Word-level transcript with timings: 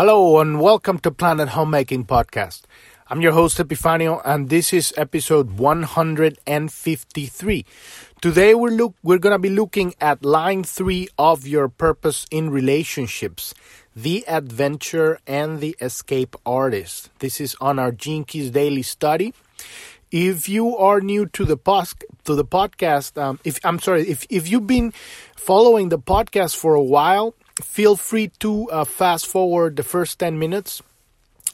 Hello 0.00 0.40
and 0.40 0.62
welcome 0.62 0.98
to 1.00 1.10
Planet 1.10 1.50
Homemaking 1.50 2.06
Podcast. 2.06 2.62
I'm 3.08 3.20
your 3.20 3.32
host 3.32 3.58
Epifanio 3.58 4.22
and 4.24 4.48
this 4.48 4.72
is 4.72 4.94
episode 4.96 5.58
153. 5.58 7.66
Today 8.22 8.54
we're 8.54 8.70
look 8.70 8.94
we're 9.02 9.18
going 9.18 9.34
to 9.34 9.38
be 9.38 9.50
looking 9.50 9.94
at 10.00 10.24
line 10.24 10.64
3 10.64 11.06
of 11.18 11.46
your 11.46 11.68
purpose 11.68 12.26
in 12.30 12.48
relationships, 12.48 13.52
the 13.94 14.26
adventure 14.26 15.18
and 15.26 15.60
the 15.60 15.76
escape 15.82 16.34
artist. 16.46 17.10
This 17.18 17.38
is 17.38 17.54
on 17.60 17.78
our 17.78 17.92
Keys 17.92 18.50
daily 18.50 18.80
study. 18.80 19.34
If 20.10 20.48
you 20.48 20.78
are 20.78 21.02
new 21.02 21.26
to 21.26 21.44
the 21.44 21.58
pos- 21.58 21.94
to 22.24 22.34
the 22.34 22.46
podcast, 22.46 23.20
um, 23.20 23.38
if 23.44 23.60
I'm 23.64 23.78
sorry, 23.78 24.08
if 24.08 24.26
if 24.30 24.50
you've 24.50 24.66
been 24.66 24.94
following 25.36 25.90
the 25.90 25.98
podcast 25.98 26.56
for 26.56 26.74
a 26.74 26.82
while, 26.82 27.34
feel 27.64 27.96
free 27.96 28.28
to 28.40 28.70
uh, 28.70 28.84
fast 28.84 29.26
forward 29.26 29.76
the 29.76 29.82
first 29.82 30.18
10 30.18 30.38
minutes. 30.38 30.82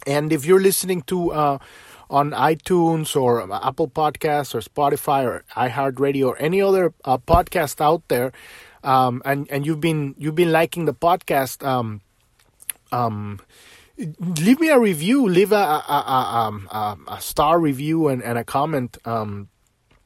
And 0.06 0.32
if 0.32 0.44
you're 0.44 0.60
listening 0.60 1.02
to 1.02 1.32
uh, 1.32 1.58
on 2.10 2.30
iTunes 2.30 3.16
or 3.20 3.52
Apple 3.52 3.88
Podcasts 3.88 4.54
or 4.54 4.60
Spotify 4.60 5.24
or 5.24 5.44
iHeartRadio 5.56 6.28
or 6.28 6.38
any 6.38 6.62
other 6.62 6.92
uh, 7.04 7.18
podcast 7.18 7.80
out 7.80 8.02
there, 8.08 8.32
um, 8.84 9.20
and 9.24 9.50
and 9.50 9.66
you've 9.66 9.80
been 9.80 10.14
you've 10.16 10.36
been 10.36 10.52
liking 10.52 10.84
the 10.84 10.94
podcast, 10.94 11.66
um, 11.66 12.00
um, 12.92 13.40
leave 13.98 14.60
me 14.60 14.68
a 14.68 14.78
review, 14.78 15.28
leave 15.28 15.50
a 15.50 15.56
a, 15.56 16.04
a, 16.06 16.38
um, 16.38 16.68
a, 16.70 16.96
a 17.08 17.20
star 17.20 17.58
review 17.58 18.06
and, 18.06 18.22
and 18.22 18.38
a 18.38 18.44
comment, 18.44 18.96
um, 19.04 19.48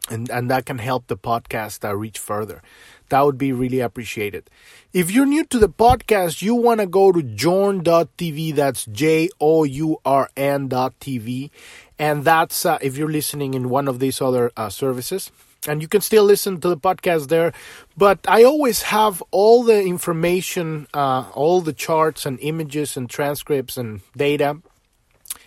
and 0.09 0.31
and 0.31 0.51
that 0.51 0.65
can 0.65 0.79
help 0.79 1.09
the 1.09 1.17
podcast 1.17 1.87
uh, 1.87 1.95
reach 1.95 2.19
further. 2.19 2.63
That 3.11 3.23
would 3.23 3.39
be 3.39 3.53
really 3.53 3.81
appreciated. 3.81 4.49
If 4.93 5.11
you're 5.11 5.27
new 5.27 5.45
to 5.45 5.59
the 5.59 5.69
podcast, 5.69 6.43
you 6.43 6.55
want 6.55 6.81
to 6.81 6.87
go 6.87 7.13
to 7.13 7.23
journ.tv. 7.23 8.55
That's 8.55 8.87
J 8.87 9.29
O 9.41 9.65
U 9.65 9.99
R 10.05 10.31
N.tv. 10.37 11.51
And 11.99 12.25
that's 12.25 12.65
uh, 12.65 12.79
if 12.81 12.97
you're 12.97 13.11
listening 13.11 13.55
in 13.55 13.69
one 13.69 13.87
of 13.87 13.99
these 13.99 14.21
other 14.21 14.51
uh, 14.57 14.71
services. 14.71 15.31
And 15.69 15.83
you 15.83 15.89
can 15.89 16.01
still 16.01 16.25
listen 16.25 16.61
to 16.63 16.69
the 16.69 16.77
podcast 16.77 17.29
there. 17.29 17.53
But 17.97 18.21
I 18.27 18.45
always 18.45 18.83
have 18.83 19.23
all 19.31 19.63
the 19.63 19.83
information, 19.83 20.87
uh, 20.95 21.27
all 21.35 21.61
the 21.61 21.75
charts 21.75 22.25
and 22.25 22.41
images 22.41 22.97
and 22.97 23.11
transcripts 23.11 23.77
and 23.77 24.01
data 24.17 24.57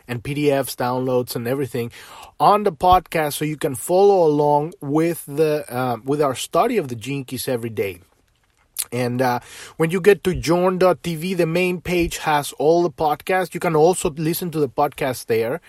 and 0.08 0.24
PDFs, 0.24 0.76
downloads, 0.76 1.36
and 1.36 1.48
everything 1.48 1.92
on 2.40 2.64
the 2.64 2.72
podcast, 2.72 3.34
so 3.34 3.46
you 3.46 3.58
can 3.58 3.76
follow 3.76 4.26
along 4.26 4.74
with 4.82 5.26
the 5.26 5.66
uh, 5.74 5.98
with 6.04 6.22
our 6.22 6.36
study 6.36 6.78
of 6.78 6.88
the 6.88 6.96
Keys 6.96 7.48
every 7.48 7.70
day. 7.70 8.00
And 8.92 9.22
uh, 9.22 9.40
when 9.78 9.92
you 9.92 10.02
get 10.02 10.24
to 10.26 10.36
journ.tv, 10.36 11.38
the 11.38 11.46
main 11.46 11.82
page 11.82 12.18
has 12.20 12.52
all 12.54 12.84
the 12.84 12.92
podcasts. 12.92 13.54
You 13.54 13.60
can 13.60 13.76
also 13.76 14.10
listen 14.12 14.52
to 14.52 14.60
the 14.60 14.70
podcast 14.70 15.28
there. 15.28 15.62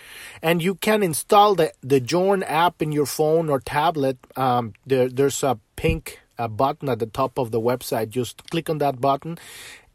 And 0.42 0.62
you 0.62 0.74
can 0.74 1.02
install 1.02 1.54
the, 1.54 1.72
the 1.82 2.00
Journ 2.00 2.42
app 2.42 2.82
in 2.82 2.92
your 2.92 3.06
phone 3.06 3.48
or 3.48 3.60
tablet. 3.60 4.18
Um, 4.36 4.74
there, 4.84 5.08
there's 5.08 5.42
a 5.42 5.58
pink 5.76 6.20
uh, 6.38 6.48
button 6.48 6.88
at 6.88 6.98
the 6.98 7.06
top 7.06 7.38
of 7.38 7.50
the 7.50 7.60
website. 7.60 8.10
Just 8.10 8.50
click 8.50 8.68
on 8.68 8.78
that 8.78 9.00
button 9.00 9.38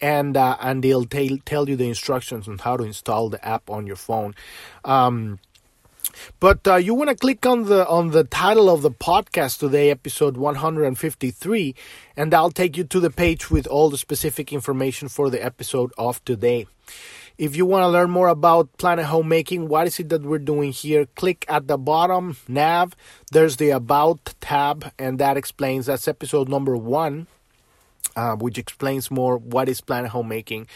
and 0.02 0.38
uh, 0.38 0.58
and 0.60 0.84
they'll 0.84 1.06
tell 1.06 1.38
tell 1.46 1.70
you 1.70 1.76
the 1.76 1.88
instructions 1.88 2.48
on 2.48 2.58
how 2.58 2.78
to 2.78 2.84
install 2.84 3.30
the 3.30 3.44
app 3.46 3.70
on 3.70 3.88
your 3.88 3.96
phone. 3.96 4.36
Um, 4.86 5.40
but 6.40 6.68
uh, 6.68 6.76
you 6.76 6.94
want 6.94 7.10
to 7.10 7.16
click 7.16 7.46
on 7.46 7.66
the 7.66 7.88
on 7.88 8.12
the 8.12 8.24
title 8.24 8.70
of 8.70 8.82
the 8.82 8.92
podcast 8.92 9.60
today, 9.60 9.92
episode 9.92 10.38
153, 10.38 11.76
and 12.18 12.34
that'll 12.34 12.52
take 12.52 12.78
you 12.78 12.84
to 12.86 13.00
the 13.00 13.10
page 13.10 13.52
with 13.52 13.68
all 13.68 13.90
the 13.90 13.98
specific 13.98 14.52
information 14.52 15.08
for 15.08 15.30
the 15.30 15.44
episode 15.44 15.92
of 15.98 16.24
today. 16.26 16.68
If 17.38 17.56
you 17.56 17.66
want 17.66 17.84
to 17.84 17.88
learn 17.88 18.10
more 18.10 18.28
about 18.28 18.76
Planet 18.78 19.06
Homemaking, 19.06 19.70
what 19.70 19.88
is 19.88 19.98
it 19.98 20.10
that 20.10 20.24
we're 20.24 20.40
doing 20.40 20.74
here? 20.74 21.06
Click 21.06 21.46
at 21.48 21.68
the 21.68 21.78
bottom 21.78 22.36
nav. 22.50 22.98
There's 23.32 23.56
the 23.56 23.70
About 23.70 24.34
tab, 24.42 24.92
and 25.00 25.20
that 25.20 25.38
explains 25.38 25.86
that's 25.86 26.10
episode 26.10 26.50
number 26.50 26.76
one 26.76 27.28
uh, 28.20 28.36
which 28.36 28.58
explains 28.58 29.10
more 29.10 29.38
what 29.38 29.70
is 29.70 29.80
planet 29.80 30.12
homemaking. 30.12 30.68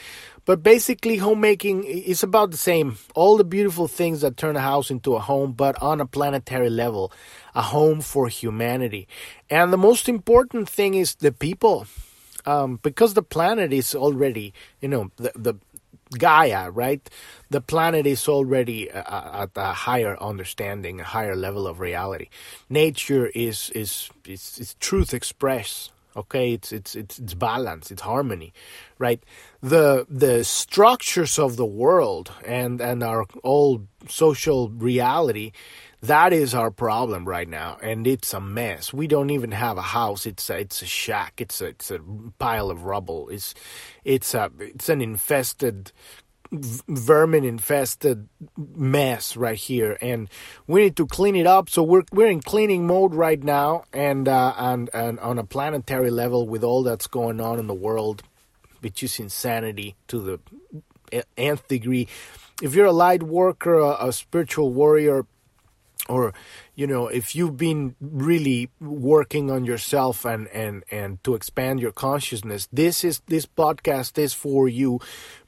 But 0.45 0.63
basically, 0.63 1.17
homemaking 1.17 1.83
is 1.83 2.23
about 2.23 2.51
the 2.51 2.57
same. 2.57 2.97
All 3.15 3.37
the 3.37 3.43
beautiful 3.43 3.87
things 3.87 4.21
that 4.21 4.37
turn 4.37 4.55
a 4.55 4.61
house 4.61 4.89
into 4.89 5.15
a 5.15 5.19
home, 5.19 5.51
but 5.51 5.81
on 5.81 5.99
a 5.99 6.05
planetary 6.05 6.69
level, 6.69 7.11
a 7.53 7.61
home 7.61 8.01
for 8.01 8.27
humanity. 8.29 9.07
And 9.49 9.73
the 9.73 9.77
most 9.77 10.07
important 10.07 10.69
thing 10.69 10.95
is 10.95 11.15
the 11.15 11.31
people, 11.31 11.85
um, 12.45 12.79
because 12.81 13.13
the 13.13 13.23
planet 13.23 13.71
is 13.73 13.95
already, 13.95 14.53
you 14.81 14.87
know, 14.87 15.11
the, 15.17 15.31
the 15.35 15.53
Gaia, 16.17 16.69
right? 16.69 17.01
The 17.49 17.61
planet 17.61 18.05
is 18.05 18.27
already 18.27 18.91
uh, 18.91 19.43
at 19.43 19.49
a 19.55 19.73
higher 19.73 20.15
understanding, 20.21 20.99
a 20.99 21.03
higher 21.03 21.35
level 21.35 21.65
of 21.65 21.79
reality. 21.79 22.27
Nature 22.69 23.27
is 23.27 23.71
is 23.71 24.11
is, 24.25 24.59
is 24.59 24.75
truth 24.79 25.13
expressed 25.13 25.92
okay 26.15 26.53
it's 26.53 26.71
it's 26.71 26.95
it's, 26.95 27.19
it's 27.19 27.33
balance 27.33 27.91
it's 27.91 28.01
harmony 28.01 28.53
right? 28.99 29.23
The 29.61 30.05
the 30.09 30.43
structures 30.43 31.37
of 31.39 31.57
the 31.57 31.65
world 31.65 32.31
and 32.45 32.79
and 32.81 33.03
our 33.03 33.25
old 33.43 33.87
social 34.07 34.69
reality 34.69 35.51
that 36.01 36.33
is 36.33 36.53
our 36.53 36.69
problem 36.69 37.25
right 37.25 37.47
now 37.47 37.77
and 37.81 38.05
it's 38.07 38.33
a 38.33 38.39
mess. 38.39 38.93
We 38.93 39.07
don't 39.07 39.29
even 39.29 39.51
have 39.51 39.77
a 39.77 39.81
house. 39.99 40.25
It's 40.25 40.49
a, 40.49 40.59
it's 40.59 40.81
a 40.81 40.85
shack. 40.85 41.39
It's 41.39 41.61
a, 41.61 41.67
it's 41.67 41.91
a 41.91 41.99
pile 42.39 42.69
of 42.69 42.83
rubble. 42.83 43.29
It's 43.29 43.53
it's 44.03 44.33
a 44.33 44.51
it's 44.59 44.89
an 44.89 45.01
infested 45.01 45.91
vermin 46.53 47.43
infested 47.43 48.29
mess 48.57 49.35
right 49.35 49.57
here 49.57 49.97
and 50.01 50.29
we 50.67 50.83
need 50.83 50.95
to 50.95 51.07
clean 51.07 51.35
it 51.35 51.47
up. 51.47 51.69
So 51.69 51.81
we're 51.81 52.03
we're 52.11 52.29
in 52.29 52.41
cleaning 52.41 52.85
mode 52.85 53.15
right 53.15 53.41
now 53.41 53.85
and 53.91 54.27
uh, 54.27 54.53
and 54.57 54.89
and 54.93 55.19
on 55.19 55.39
a 55.39 55.43
planetary 55.43 56.11
level 56.11 56.47
with 56.47 56.63
all 56.63 56.83
that's 56.83 57.07
going 57.07 57.41
on 57.41 57.59
in 57.59 57.67
the 57.67 57.73
world 57.73 58.23
which 58.81 59.01
is 59.01 59.19
insanity 59.19 59.95
to 60.07 60.19
the 61.11 61.23
nth 61.37 61.67
degree. 61.67 62.07
If 62.61 62.75
you're 62.75 62.85
a 62.85 62.91
light 62.91 63.23
worker 63.23 63.79
a, 63.79 64.07
a 64.07 64.13
spiritual 64.13 64.71
warrior 64.71 65.25
or 66.09 66.33
you 66.75 66.85
know 66.85 67.07
if 67.07 67.35
you've 67.35 67.57
been 67.57 67.95
really 68.01 68.69
working 68.79 69.49
on 69.49 69.63
yourself 69.63 70.25
and 70.25 70.47
and 70.49 70.83
and 70.91 71.23
to 71.23 71.33
expand 71.33 71.79
your 71.79 71.93
consciousness 71.93 72.67
this 72.73 73.03
is 73.03 73.21
this 73.27 73.45
podcast 73.45 74.17
is 74.17 74.33
for 74.33 74.67
you 74.67 74.99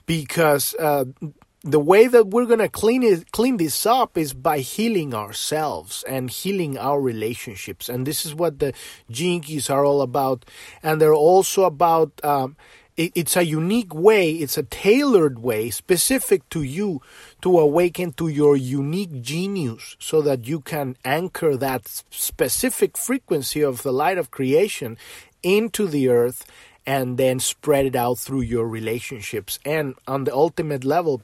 because 0.05 0.75
uh, 0.75 1.05
the 1.65 1.79
way 1.79 2.07
that 2.07 2.27
we're 2.27 2.45
gonna 2.45 2.69
clean 2.69 3.01
it, 3.01 3.31
clean 3.31 3.57
this 3.57 3.85
up 3.85 4.17
is 4.17 4.33
by 4.33 4.59
healing 4.59 5.13
ourselves 5.13 6.03
and 6.07 6.29
healing 6.29 6.77
our 6.77 7.01
relationships, 7.01 7.89
and 7.89 8.05
this 8.05 8.25
is 8.25 8.35
what 8.35 8.59
the 8.59 8.73
Keys 9.11 9.69
are 9.69 9.83
all 9.83 10.01
about. 10.01 10.45
And 10.83 11.01
they're 11.01 11.13
also 11.13 11.63
about. 11.63 12.23
Um, 12.23 12.55
it, 12.97 13.11
it's 13.13 13.35
a 13.35 13.43
unique 13.43 13.93
way. 13.93 14.31
It's 14.31 14.57
a 14.57 14.63
tailored 14.63 15.39
way, 15.39 15.69
specific 15.69 16.47
to 16.51 16.63
you, 16.63 17.01
to 17.41 17.59
awaken 17.59 18.13
to 18.13 18.29
your 18.29 18.55
unique 18.55 19.21
genius, 19.21 19.97
so 19.99 20.21
that 20.21 20.47
you 20.47 20.61
can 20.61 20.95
anchor 21.03 21.57
that 21.57 22.03
specific 22.09 22.97
frequency 22.97 23.61
of 23.61 23.83
the 23.83 23.91
light 23.91 24.17
of 24.17 24.31
creation 24.31 24.97
into 25.43 25.87
the 25.87 26.07
earth 26.09 26.45
and 26.85 27.17
then 27.17 27.39
spread 27.39 27.85
it 27.85 27.95
out 27.95 28.17
through 28.17 28.41
your 28.41 28.67
relationships 28.67 29.59
and 29.65 29.95
on 30.07 30.23
the 30.25 30.33
ultimate 30.33 30.83
level 30.83 31.21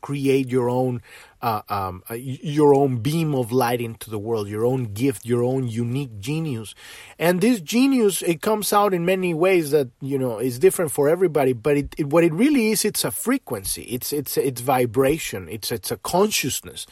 create 0.00 0.48
your 0.48 0.68
own 0.68 1.02
uh, 1.42 1.62
um, 1.68 2.02
uh, 2.10 2.14
your 2.14 2.74
own 2.74 2.98
beam 2.98 3.34
of 3.34 3.50
light 3.50 3.80
into 3.80 4.10
the 4.10 4.18
world, 4.18 4.46
your 4.46 4.64
own 4.64 4.92
gift, 4.92 5.24
your 5.24 5.42
own 5.42 5.66
unique 5.68 6.20
genius. 6.20 6.74
And 7.18 7.40
this 7.40 7.60
genius, 7.60 8.20
it 8.22 8.42
comes 8.42 8.72
out 8.72 8.92
in 8.92 9.06
many 9.06 9.32
ways 9.32 9.70
that 9.70 9.88
you 10.00 10.18
know 10.18 10.38
is 10.38 10.58
different 10.58 10.92
for 10.92 11.08
everybody. 11.08 11.52
But 11.52 11.76
it, 11.76 11.94
it, 11.96 12.06
what 12.08 12.24
it 12.24 12.32
really 12.32 12.70
is, 12.70 12.84
it's 12.84 13.04
a 13.04 13.10
frequency. 13.10 13.82
It's 13.82 14.12
it's 14.12 14.36
it's 14.36 14.60
vibration. 14.60 15.48
It's 15.48 15.72
it's 15.72 15.90
a 15.90 15.96
consciousness. 15.96 16.86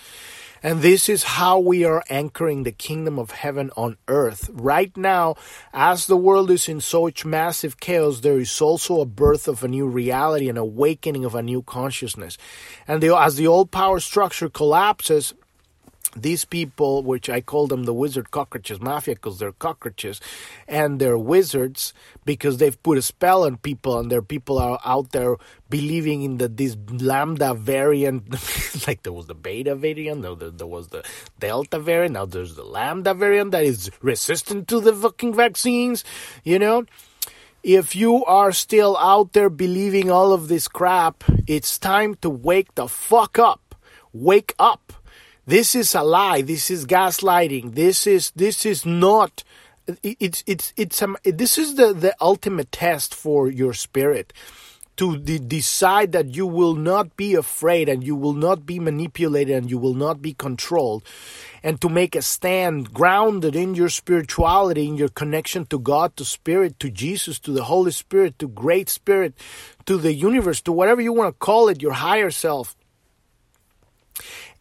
And 0.63 0.83
this 0.83 1.09
is 1.09 1.23
how 1.23 1.59
we 1.59 1.85
are 1.85 2.03
anchoring 2.09 2.63
the 2.63 2.73
kingdom 2.73 3.19
of 3.19 3.31
heaven 3.31 3.71
on 3.77 3.97
earth. 4.09 4.51
Right 4.53 4.97
now, 4.97 5.37
as 5.73 6.07
the 6.07 6.17
world 6.17 6.51
is 6.51 6.69
in 6.69 6.81
such 6.81 7.25
massive 7.25 7.79
chaos, 7.79 8.21
there 8.21 8.39
is 8.39 8.61
also 8.61 9.01
a 9.01 9.07
birth 9.07 9.49
of 9.49 9.63
a 9.63 9.69
new 9.69 9.87
reality, 9.87 10.49
an 10.49 10.57
awakening 10.57 11.25
of 11.25 11.35
a 11.35 11.43
new 11.43 11.63
consciousness. 11.63 12.37
And 12.87 13.03
the, 13.03 13.17
as 13.17 13.37
the 13.37 13.47
old 13.47 13.71
power 13.71 14.01
structure 14.01 14.49
collapses, 14.49 15.35
these 16.17 16.45
people, 16.45 17.03
which 17.03 17.29
I 17.29 17.41
call 17.41 17.67
them 17.67 17.85
the 17.85 17.95
wizard 17.95 18.31
cockroaches 18.31 18.81
mafia 18.81 19.15
because 19.15 19.39
they're 19.39 19.53
cockroaches 19.53 20.21
and 20.67 21.01
they're 21.01 21.19
wizards 21.19 21.93
because 22.25 22.59
they've 22.59 22.81
put 22.83 22.99
a 22.99 23.03
spell 23.03 23.45
on 23.45 23.59
people 23.59 23.99
and 23.99 24.11
their 24.11 24.23
people 24.23 24.59
are 24.59 24.81
out 24.85 25.13
there 25.13 25.37
believing 25.69 26.23
in 26.23 26.39
the 26.39 26.49
this 26.49 26.77
lambda 26.91 27.55
variant 27.55 28.31
like 28.87 29.03
there 29.03 29.13
was 29.13 29.27
the 29.27 29.35
beta 29.35 29.75
variant 29.75 30.23
now 30.23 30.35
there, 30.35 30.51
there 30.51 30.67
was 30.67 30.89
the 30.89 31.05
delta 31.39 31.79
variant 31.79 32.15
now 32.15 32.25
there's 32.25 32.55
the 32.55 32.65
lambda 32.65 33.13
variant 33.13 33.51
that 33.51 33.65
is 33.65 33.91
resistant 34.01 34.67
to 34.67 34.81
the 34.81 34.95
fucking 34.95 35.35
vaccines 35.35 36.05
you 36.43 36.59
know 36.59 36.87
if 37.63 37.97
you 37.97 38.25
are 38.25 38.53
still 38.53 38.97
out 38.99 39.33
there 39.33 39.51
believing 39.51 40.11
all 40.11 40.33
of 40.33 40.49
this 40.49 40.69
crap, 40.69 41.25
it's 41.47 41.79
time 41.79 42.15
to 42.23 42.31
wake 42.31 42.75
the 42.77 42.87
fuck 42.87 43.39
up. 43.39 43.75
Wake 44.13 44.55
up. 44.59 44.93
This 45.49 45.75
is 45.75 45.95
a 45.95 46.03
lie. 46.03 46.43
This 46.43 46.71
is 46.71 46.85
gaslighting. 46.85 47.75
This 47.75 48.07
is 48.07 48.33
this 48.37 48.67
is 48.67 48.85
not 48.85 49.45
it's 50.03 50.45
it's 50.47 50.75
it's 50.77 51.01
um, 51.01 51.17
this 51.25 51.57
is 51.57 51.77
the 51.77 51.95
the 51.95 52.15
ultimate 52.21 52.71
test 52.71 53.15
for 53.15 53.49
your 53.49 53.73
spirit 53.73 54.35
to 54.99 55.17
de- 55.17 55.39
decide 55.39 56.13
that 56.13 56.35
you 56.35 56.47
will 56.47 56.75
not 56.75 57.17
be 57.17 57.35
afraid 57.35 57.89
and 57.89 58.05
you 58.05 58.15
will 58.15 58.35
not 58.35 58.67
be 58.67 58.79
manipulated 58.79 59.57
and 59.57 59.71
you 59.71 59.79
will 59.79 59.95
not 59.95 60.21
be 60.21 60.35
controlled 60.35 61.03
and 61.63 61.81
to 61.81 61.89
make 61.89 62.15
a 62.15 62.21
stand 62.21 62.93
grounded 62.93 63.57
in 63.57 63.75
your 63.75 63.89
spirituality 63.89 64.87
in 64.87 64.99
your 64.99 65.09
connection 65.09 65.65
to 65.65 65.79
God 65.79 66.15
to 66.19 66.27
spirit 66.27 66.79
to 66.81 66.91
Jesus 66.91 67.39
to 67.39 67.53
the 67.53 67.65
Holy 67.65 67.93
Spirit 67.93 68.39
to 68.39 68.49
great 68.49 68.91
spirit 68.91 69.33
to 69.87 69.97
the 69.97 70.13
universe 70.13 70.61
to 70.61 70.73
whatever 70.73 71.01
you 71.01 71.15
want 71.15 71.35
to 71.35 71.39
call 71.39 71.71
it 71.71 71.81
your 71.81 71.95
higher 71.95 72.31
self 72.31 72.77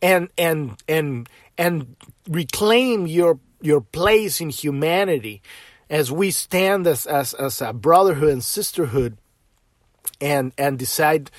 and 0.02 0.30
and 0.38 0.82
and 0.88 1.30
and 1.58 1.96
reclaim 2.30 3.08
your 3.08 3.40
your 3.62 3.82
place 3.82 4.40
in 4.40 4.50
humanity 4.50 5.42
as 5.90 6.12
we 6.12 6.32
stand 6.32 6.86
as, 6.86 7.06
as, 7.06 7.34
as 7.34 7.62
a 7.62 7.74
brotherhood 7.74 8.30
and 8.30 8.44
sisterhood 8.44 9.18
and 10.22 10.54
and 10.58 10.78
decide 10.78 11.32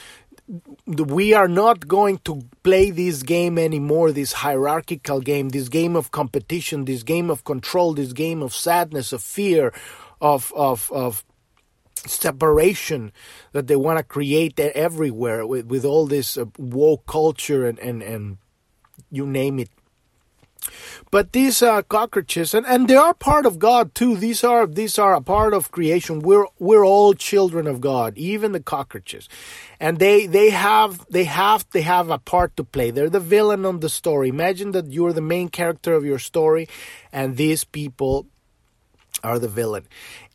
we 0.86 1.34
are 1.34 1.48
not 1.48 1.86
going 1.86 2.18
to 2.18 2.40
play 2.62 2.90
this 2.90 3.22
game 3.22 3.58
anymore 3.58 4.12
this 4.12 4.32
hierarchical 4.32 5.20
game 5.20 5.50
this 5.50 5.68
game 5.68 5.94
of 5.94 6.10
competition 6.10 6.86
this 6.86 7.02
game 7.02 7.30
of 7.30 7.44
control 7.44 7.92
this 7.92 8.12
game 8.12 8.42
of 8.42 8.54
sadness 8.54 9.12
of 9.12 9.22
fear 9.22 9.72
of 10.20 10.52
of 10.56 10.90
of 10.92 11.24
separation 12.06 13.12
that 13.52 13.66
they 13.66 13.76
want 13.76 13.98
to 13.98 14.04
create 14.04 14.58
everywhere 14.58 15.46
with, 15.46 15.66
with 15.66 15.84
all 15.84 16.06
this 16.06 16.38
uh, 16.38 16.44
woke 16.56 17.06
culture 17.06 17.66
and, 17.66 17.78
and, 17.80 18.02
and 18.02 18.38
you 19.10 19.26
name 19.26 19.58
it 19.58 19.70
but 21.10 21.32
these 21.32 21.62
uh, 21.62 21.82
cockroaches, 21.82 22.54
and, 22.54 22.66
and 22.66 22.88
they 22.88 22.94
are 22.94 23.14
part 23.14 23.46
of 23.46 23.58
God 23.58 23.94
too. 23.94 24.16
These 24.16 24.44
are 24.44 24.66
these 24.66 24.98
are 24.98 25.14
a 25.14 25.20
part 25.20 25.54
of 25.54 25.70
creation. 25.70 26.20
We're 26.20 26.46
we're 26.58 26.84
all 26.84 27.14
children 27.14 27.66
of 27.66 27.80
God, 27.80 28.16
even 28.18 28.52
the 28.52 28.60
cockroaches, 28.60 29.28
and 29.80 29.98
they 29.98 30.26
they 30.26 30.50
have 30.50 31.06
they 31.10 31.24
have 31.24 31.66
they 31.72 31.82
have 31.82 32.10
a 32.10 32.18
part 32.18 32.56
to 32.56 32.64
play. 32.64 32.90
They're 32.90 33.10
the 33.10 33.20
villain 33.20 33.64
on 33.64 33.80
the 33.80 33.88
story. 33.88 34.28
Imagine 34.28 34.72
that 34.72 34.90
you're 34.90 35.12
the 35.12 35.20
main 35.20 35.48
character 35.48 35.94
of 35.94 36.04
your 36.04 36.18
story, 36.18 36.68
and 37.12 37.36
these 37.36 37.64
people 37.64 38.26
are 39.24 39.38
the 39.38 39.48
villain. 39.48 39.86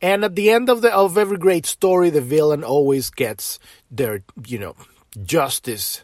And 0.02 0.24
at 0.24 0.34
the 0.34 0.50
end 0.50 0.68
of 0.68 0.82
the 0.82 0.92
of 0.92 1.16
every 1.16 1.38
great 1.38 1.66
story, 1.66 2.10
the 2.10 2.20
villain 2.20 2.64
always 2.64 3.10
gets 3.10 3.58
their 3.90 4.22
you 4.46 4.58
know 4.58 4.74
justice 5.22 6.03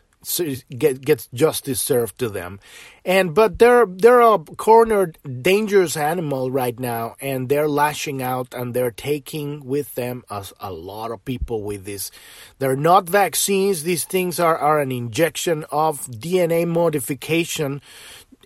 get 0.77 1.01
gets 1.01 1.29
justice 1.33 1.81
served 1.81 2.19
to 2.19 2.29
them. 2.29 2.61
And 3.05 3.35
but 3.35 3.59
they're 3.59 3.87
they're 3.87 4.21
a 4.21 4.39
cornered 4.39 5.19
dangerous 5.43 5.97
animal 5.97 6.51
right 6.51 6.79
now 6.79 7.17
and 7.21 7.49
they're 7.49 7.69
lashing 7.69 8.23
out 8.23 8.55
and 8.55 8.75
they're 8.75 8.91
taking 8.91 9.65
with 9.65 9.95
them 9.95 10.23
a, 10.29 10.45
a 10.61 10.73
lot 10.73 11.11
of 11.11 11.25
people 11.25 11.63
with 11.63 11.85
this. 11.85 12.11
They're 12.59 12.77
not 12.77 13.09
vaccines. 13.09 13.83
These 13.83 14.05
things 14.05 14.39
are, 14.39 14.59
are 14.59 14.81
an 14.81 14.93
injection 14.93 15.65
of 15.71 16.07
dna 16.07 16.67
modification 16.67 17.81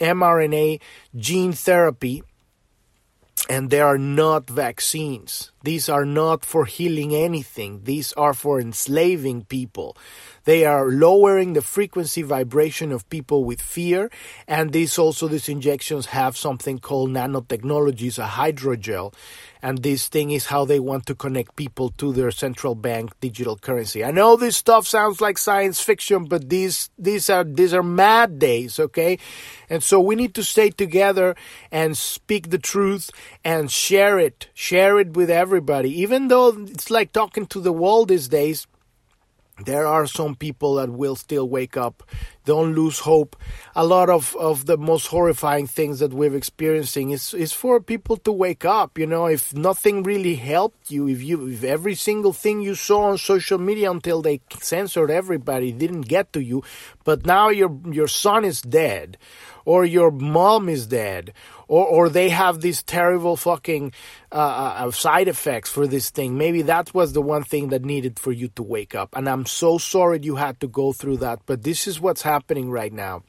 mrna 0.01 0.81
gene 1.17 1.53
therapy 1.53 2.23
and 3.49 3.71
they 3.71 3.81
are 3.81 3.99
not 3.99 4.49
vaccines. 4.49 5.51
These 5.65 5.89
are 5.89 6.05
not 6.05 6.45
for 6.45 6.67
healing 6.67 7.15
anything. 7.15 7.85
These 7.85 8.13
are 8.13 8.35
for 8.35 8.61
enslaving 8.61 9.45
people. 9.45 9.97
They 10.45 10.67
are 10.67 10.91
lowering 10.91 11.55
the 11.55 11.63
frequency 11.63 12.21
vibration 12.21 12.93
of 12.93 13.09
people 13.09 13.45
with 13.45 13.63
fear. 13.63 14.11
And 14.47 14.73
these 14.73 14.99
also, 14.99 15.27
these 15.27 15.49
injections 15.49 16.07
have 16.07 16.37
something 16.37 16.79
called 16.81 17.11
nanotechnologies, 17.11 18.19
a 18.19 18.29
hydrogel. 18.29 19.15
And 19.63 19.83
this 19.83 20.09
thing 20.09 20.31
is 20.31 20.45
how 20.45 20.67
they 20.67 20.79
want 20.79 21.07
to 21.07 21.15
connect 21.15 21.57
people 21.57 21.89
to 21.97 22.13
their 22.13 22.31
central 22.31 22.75
bank 22.75 23.19
digital 23.21 23.57
currency. 23.57 24.05
I 24.05 24.11
know 24.11 24.37
this 24.37 24.59
stuff 24.59 24.87
sounds 24.87 25.23
like 25.23 25.39
science 25.39 25.81
fiction, 25.81 26.27
but 26.27 26.51
these, 26.51 26.91
these 26.99 27.31
are, 27.31 27.45
these 27.45 27.73
are 27.73 27.83
mad 27.83 28.39
days, 28.39 28.79
okay? 28.79 29.19
And 29.71 29.83
so 29.83 29.99
we 29.99 30.17
need 30.17 30.35
to 30.35 30.45
stay 30.45 30.69
together 30.69 31.35
and 31.73 31.97
speak 31.97 32.51
the 32.51 32.59
truth 32.59 33.11
and 33.43 33.71
share 33.71 34.19
it. 34.19 34.49
Share 34.53 34.99
it 34.99 35.17
with 35.17 35.31
everybody. 35.55 36.01
Even 36.01 36.27
though 36.27 36.49
it's 36.49 36.91
like 36.91 37.13
talking 37.13 37.47
to 37.47 37.61
the 37.61 37.73
wall 37.73 38.05
these 38.07 38.27
days, 38.27 38.67
there 39.65 39.87
are 39.87 40.05
some 40.09 40.35
people 40.35 40.75
that 40.75 40.91
will 40.91 41.15
still 41.15 41.49
wake 41.49 41.77
up. 41.77 42.03
Don't 42.45 42.75
lose 42.75 42.99
hope. 42.99 43.37
A 43.77 43.87
lot 43.87 44.11
of, 44.11 44.35
of 44.35 44.67
the 44.67 44.77
most 44.77 45.07
horrifying 45.07 45.69
things 45.69 46.01
that 46.01 46.13
we're 46.13 46.35
experiencing 46.35 47.11
is, 47.11 47.33
is 47.33 47.53
for 47.53 47.81
people 47.81 48.17
to 48.17 48.33
wake 48.33 48.65
up. 48.65 48.99
You 48.99 49.07
know 49.07 49.27
if 49.27 49.55
nothing 49.55 50.03
really 50.03 50.35
helped 50.35 50.91
you 50.91 51.07
if 51.09 51.23
you 51.23 51.47
if 51.47 51.63
every 51.63 51.95
single 51.95 52.33
thing 52.33 52.63
you 52.63 52.75
saw 52.75 53.05
on 53.11 53.19
social 53.19 53.59
media 53.59 53.93
until 53.93 54.23
they 54.23 54.41
censored 54.61 55.11
everybody 55.11 55.71
didn't 55.71 56.03
get 56.03 56.33
to 56.33 56.41
you 56.41 56.65
but 57.05 57.25
now 57.25 57.49
your 57.49 57.79
your 57.91 58.09
son 58.09 58.45
is 58.45 58.61
dead 58.61 59.17
or 59.65 59.85
your 59.85 60.11
mom 60.11 60.69
is 60.69 60.87
dead 60.89 61.33
or 61.69 61.87
or 61.87 62.09
they 62.09 62.29
have 62.29 62.61
these 62.61 62.83
terrible 62.83 63.37
fucking 63.37 63.93
uh, 64.33 64.35
uh, 64.35 64.91
side 64.91 65.29
effects 65.29 65.71
for 65.71 65.87
this 65.87 66.11
thing. 66.11 66.37
Maybe 66.37 66.63
that 66.63 66.95
was 66.95 67.13
the 67.13 67.23
one 67.23 67.45
thing 67.45 67.69
that 67.69 67.85
needed 67.85 68.19
for 68.19 68.33
you 68.33 68.49
to 68.57 68.63
wake 68.63 68.95
up. 68.95 69.17
And 69.17 69.29
I'm 69.29 69.47
so 69.47 69.79
sorry 69.79 70.21
you 70.23 70.37
had 70.37 70.61
to 70.61 70.69
go 70.69 70.93
through 70.93 71.19
that, 71.19 71.41
but 71.47 71.63
this 71.63 71.87
is 71.87 72.01
what's 72.01 72.23
happening 72.23 72.71
right 72.71 72.93
now. 72.93 73.23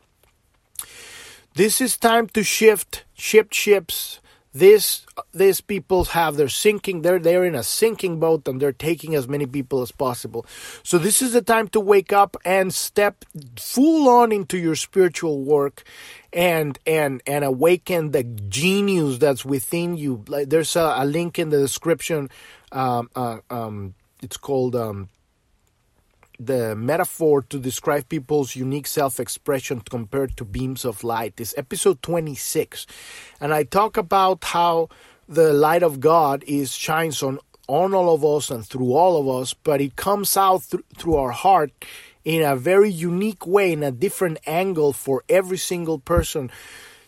This 1.56 1.80
is 1.80 1.98
time 1.98 2.28
to 2.30 2.44
shift, 2.44 3.06
shift 3.14 3.54
ships, 3.54 4.20
this 4.56 5.06
these 5.34 5.60
people 5.60 6.06
have 6.06 6.38
they're 6.38 6.48
sinking 6.48 7.02
they're 7.02 7.20
they're 7.20 7.44
in 7.44 7.56
a 7.56 7.62
sinking 7.62 8.22
boat 8.22 8.48
and 8.48 8.62
they're 8.62 8.72
taking 8.72 9.14
as 9.14 9.28
many 9.28 9.46
people 9.46 9.82
as 9.82 9.92
possible. 9.92 10.46
So 10.82 10.98
this 10.98 11.22
is 11.22 11.34
the 11.34 11.42
time 11.42 11.68
to 11.70 11.82
wake 11.82 12.14
up 12.14 12.38
and 12.46 12.74
step 12.74 13.26
full 13.60 14.08
on 14.08 14.32
into 14.32 14.58
your 14.58 14.76
spiritual 14.76 15.42
work 15.42 15.84
and 16.32 16.80
and 16.88 17.22
and 17.28 17.44
awaken 17.44 18.12
the 18.12 18.24
genius 18.24 19.18
that's 19.18 19.44
within 19.44 19.98
you. 19.98 20.24
Like 20.30 20.48
there's 20.50 20.78
a, 20.78 20.96
a 21.00 21.06
link 21.06 21.38
in 21.38 21.50
the 21.50 21.60
description 21.60 22.30
um, 22.72 23.10
uh, 23.14 23.40
um, 23.50 23.94
it's 24.22 24.38
called 24.38 24.76
um, 24.76 25.10
the 26.40 26.76
metaphor 26.76 27.42
to 27.44 27.60
describe 27.60 28.10
people's 28.10 28.56
unique 28.56 28.88
self 28.88 29.20
expression 29.20 29.82
compared 29.82 30.38
to 30.38 30.46
beams 30.46 30.86
of 30.86 31.04
light 31.04 31.40
is 31.40 31.54
episode 31.58 32.02
26. 32.02 32.86
And 33.40 33.54
I 33.54 33.64
talk 33.64 33.98
about 33.98 34.44
how 34.44 34.90
the 35.28 35.54
light 35.54 35.84
of 35.84 36.00
God 36.00 36.44
is 36.48 36.74
shines 36.74 37.24
on, 37.24 37.40
on 37.68 37.94
all 37.94 38.14
of 38.14 38.24
us 38.24 38.50
and 38.50 38.66
through 38.66 38.94
all 38.94 39.20
of 39.20 39.42
us, 39.42 39.54
but 39.54 39.82
it 39.82 39.96
comes 39.96 40.38
out 40.38 40.64
th- 40.64 40.84
through 40.98 41.16
our 41.16 41.32
heart 41.32 41.72
in 42.24 42.42
a 42.42 42.56
very 42.56 42.90
unique 42.90 43.46
way, 43.46 43.72
in 43.72 43.84
a 43.84 43.92
different 43.92 44.40
angle 44.46 44.94
for 44.94 45.24
every 45.30 45.58
single 45.58 46.00
person. 46.00 46.52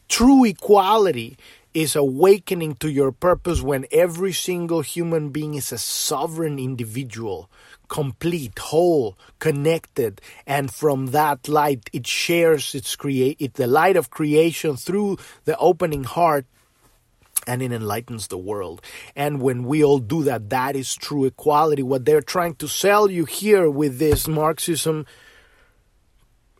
True 0.07 0.45
equality 0.45 1.37
is 1.73 1.95
awakening 1.95 2.75
to 2.75 2.89
your 2.89 3.11
purpose 3.11 3.61
when 3.61 3.85
every 3.91 4.33
single 4.33 4.81
human 4.81 5.29
being 5.29 5.53
is 5.55 5.71
a 5.71 5.77
sovereign 5.77 6.57
individual 6.57 7.49
complete, 7.87 8.57
whole, 8.59 9.17
connected, 9.39 10.21
and 10.45 10.73
from 10.73 11.07
that 11.07 11.47
light 11.47 11.89
it 11.93 12.05
shares 12.07 12.75
its 12.75 12.95
create 12.95 13.37
it, 13.39 13.53
the 13.55 13.67
light 13.67 13.95
of 13.95 14.09
creation 14.09 14.75
through 14.75 15.17
the 15.45 15.57
opening 15.57 16.03
heart 16.03 16.45
and 17.47 17.61
it 17.61 17.71
enlightens 17.71 18.27
the 18.27 18.37
world. 18.37 18.81
And 19.15 19.41
when 19.41 19.63
we 19.63 19.83
all 19.83 19.99
do 19.99 20.23
that, 20.23 20.49
that 20.49 20.75
is 20.75 20.93
true 20.93 21.25
equality. 21.25 21.81
What 21.81 22.05
they're 22.05 22.21
trying 22.21 22.55
to 22.55 22.67
sell 22.67 23.09
you 23.09 23.25
here 23.25 23.69
with 23.69 23.97
this 23.97 24.27
Marxism, 24.27 25.05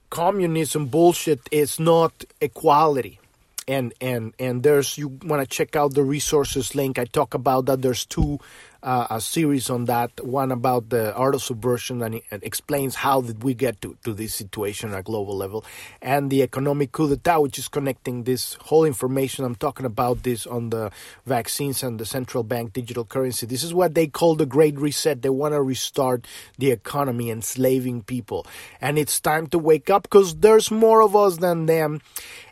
communism 0.10 0.86
bullshit 0.88 1.42
is 1.52 1.80
not 1.80 2.24
equality. 2.40 3.20
And 3.68 3.94
and 4.00 4.34
and 4.40 4.64
there's 4.64 4.98
you 4.98 5.10
want 5.10 5.42
to 5.42 5.46
check 5.46 5.76
out 5.76 5.94
the 5.94 6.04
resources 6.04 6.74
link. 6.74 6.98
I 6.98 7.04
talk 7.04 7.34
about 7.34 7.66
that. 7.66 7.82
There's 7.82 8.06
two 8.06 8.40
uh, 8.88 9.06
a 9.10 9.20
series 9.20 9.70
on 9.70 9.84
that, 9.84 10.12
one 10.26 10.50
about 10.50 10.90
the 10.90 11.14
art 11.14 11.36
of 11.36 11.44
subversion, 11.44 12.02
and 12.02 12.16
it 12.16 12.24
explains 12.42 12.96
how 12.96 13.20
did 13.20 13.44
we 13.44 13.54
get 13.54 13.82
to, 13.82 13.98
to 14.06 14.14
this 14.14 14.34
situation 14.34 14.94
at 14.94 15.00
a 15.00 15.04
global 15.04 15.36
level, 15.36 15.66
and 16.02 16.32
the 16.32 16.42
economic 16.42 16.94
coup 16.94 17.10
d'etat, 17.10 17.38
which 17.40 17.60
is 17.60 17.68
connecting 17.68 18.24
this 18.24 18.54
whole 18.62 18.86
information. 18.86 19.44
I'm 19.44 19.56
talking 19.56 19.86
about 19.86 20.24
this 20.24 20.48
on 20.48 20.70
the 20.70 20.90
vaccines 21.26 21.84
and 21.84 22.00
the 22.00 22.06
central 22.06 22.44
bank 22.44 22.72
digital 22.72 23.04
currency. 23.04 23.46
This 23.46 23.62
is 23.62 23.74
what 23.74 23.94
they 23.94 24.08
call 24.08 24.36
the 24.36 24.46
Great 24.46 24.80
Reset. 24.80 25.22
They 25.22 25.30
want 25.30 25.54
to 25.54 25.62
restart 25.62 26.26
the 26.58 26.72
economy, 26.72 27.30
enslaving 27.30 28.04
people, 28.04 28.48
and 28.80 28.98
it's 28.98 29.20
time 29.20 29.48
to 29.48 29.60
wake 29.60 29.90
up 29.90 30.04
because 30.04 30.38
there's 30.38 30.72
more 30.72 31.02
of 31.02 31.14
us 31.14 31.38
than 31.38 31.66
them. 31.66 32.00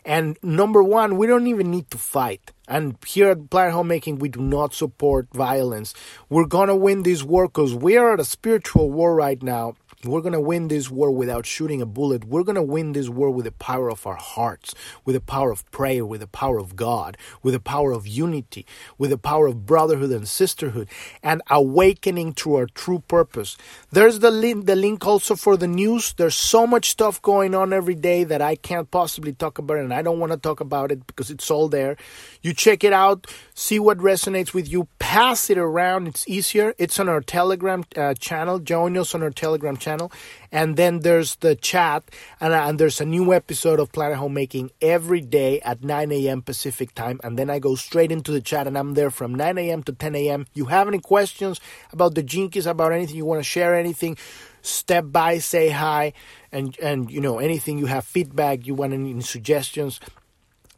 And 0.04 0.36
number 0.42 0.82
one, 0.82 1.16
we 1.16 1.26
don't 1.26 1.46
even 1.46 1.70
need 1.70 1.90
to 1.92 1.98
fight 1.98 2.52
And 2.68 2.96
here 3.06 3.30
at 3.30 3.50
Planet 3.50 3.74
Homemaking, 3.74 4.18
we 4.18 4.28
do 4.28 4.40
not 4.40 4.74
support 4.74 5.28
violence. 5.32 5.94
We're 6.28 6.46
going 6.46 6.68
to 6.68 6.74
win 6.74 7.02
this 7.02 7.22
war 7.22 7.46
because 7.46 7.74
we 7.74 7.96
are 7.96 8.14
at 8.14 8.20
a 8.20 8.24
spiritual 8.24 8.90
war 8.90 9.14
right 9.14 9.42
now 9.42 9.74
we're 10.06 10.20
going 10.20 10.32
to 10.32 10.40
win 10.40 10.68
this 10.68 10.90
war 10.90 11.10
without 11.10 11.46
shooting 11.46 11.82
a 11.82 11.86
bullet. 11.86 12.24
We're 12.24 12.42
going 12.42 12.56
to 12.56 12.62
win 12.62 12.92
this 12.92 13.08
war 13.08 13.30
with 13.30 13.44
the 13.44 13.52
power 13.52 13.90
of 13.90 14.06
our 14.06 14.16
hearts, 14.16 14.74
with 15.04 15.14
the 15.14 15.20
power 15.20 15.50
of 15.50 15.68
prayer, 15.70 16.04
with 16.04 16.20
the 16.20 16.26
power 16.26 16.58
of 16.58 16.76
God, 16.76 17.16
with 17.42 17.54
the 17.54 17.60
power 17.60 17.92
of 17.92 18.06
unity, 18.06 18.66
with 18.98 19.10
the 19.10 19.18
power 19.18 19.46
of 19.46 19.66
brotherhood 19.66 20.10
and 20.10 20.28
sisterhood, 20.28 20.88
and 21.22 21.42
awakening 21.50 22.34
to 22.34 22.56
our 22.56 22.66
true 22.66 23.02
purpose. 23.08 23.56
There's 23.90 24.20
the 24.20 24.30
link, 24.30 24.66
the 24.66 24.76
link 24.76 25.06
also 25.06 25.36
for 25.36 25.56
the 25.56 25.68
news. 25.68 26.12
There's 26.12 26.36
so 26.36 26.66
much 26.66 26.90
stuff 26.90 27.20
going 27.22 27.54
on 27.54 27.72
every 27.72 27.94
day 27.94 28.24
that 28.24 28.42
I 28.42 28.56
can't 28.56 28.90
possibly 28.90 29.32
talk 29.32 29.58
about, 29.58 29.78
and 29.78 29.92
I 29.92 30.02
don't 30.02 30.20
want 30.20 30.32
to 30.32 30.38
talk 30.38 30.60
about 30.60 30.92
it 30.92 31.06
because 31.06 31.30
it's 31.30 31.50
all 31.50 31.68
there. 31.68 31.96
You 32.42 32.52
check 32.52 32.84
it 32.84 32.92
out, 32.92 33.26
see 33.54 33.78
what 33.78 33.98
resonates 33.98 34.52
with 34.52 34.70
you, 34.70 34.88
pass 34.98 35.50
it 35.50 35.58
around. 35.58 36.08
It's 36.08 36.28
easier. 36.28 36.74
It's 36.78 36.98
on 37.00 37.08
our 37.08 37.20
Telegram 37.20 37.84
uh, 37.96 38.14
channel. 38.14 38.58
Join 38.58 38.96
us 38.96 39.14
on 39.14 39.22
our 39.22 39.30
Telegram 39.30 39.76
channel 39.76 39.95
channel. 39.96 40.12
And 40.52 40.76
then 40.76 41.00
there's 41.00 41.36
the 41.36 41.54
chat, 41.54 42.04
and, 42.40 42.52
uh, 42.52 42.66
and 42.68 42.78
there's 42.78 43.00
a 43.00 43.04
new 43.04 43.32
episode 43.32 43.80
of 43.80 43.92
Planet 43.92 44.18
Homemaking 44.18 44.70
every 44.80 45.20
day 45.20 45.60
at 45.60 45.82
9 45.82 46.12
a.m. 46.12 46.42
Pacific 46.42 46.94
time. 46.94 47.20
And 47.24 47.38
then 47.38 47.50
I 47.50 47.58
go 47.58 47.74
straight 47.74 48.12
into 48.12 48.32
the 48.32 48.40
chat, 48.40 48.66
and 48.66 48.76
I'm 48.78 48.94
there 48.94 49.10
from 49.10 49.34
9 49.34 49.58
a.m. 49.58 49.82
to 49.84 49.92
10 49.92 50.14
a.m. 50.14 50.46
You 50.54 50.66
have 50.66 50.88
any 50.88 51.00
questions 51.00 51.60
about 51.92 52.14
the 52.14 52.22
Gene 52.22 52.50
Keys, 52.50 52.66
about 52.66 52.92
anything 52.92 53.16
you 53.16 53.24
want 53.24 53.40
to 53.40 53.44
share, 53.44 53.74
anything? 53.74 54.16
Step 54.62 55.04
by, 55.08 55.38
say 55.38 55.68
hi, 55.68 56.12
and 56.50 56.76
and 56.82 57.08
you 57.08 57.20
know 57.20 57.38
anything 57.38 57.78
you 57.78 57.86
have 57.86 58.04
feedback, 58.04 58.66
you 58.66 58.74
want 58.74 58.92
any 58.92 59.20
suggestions. 59.20 60.00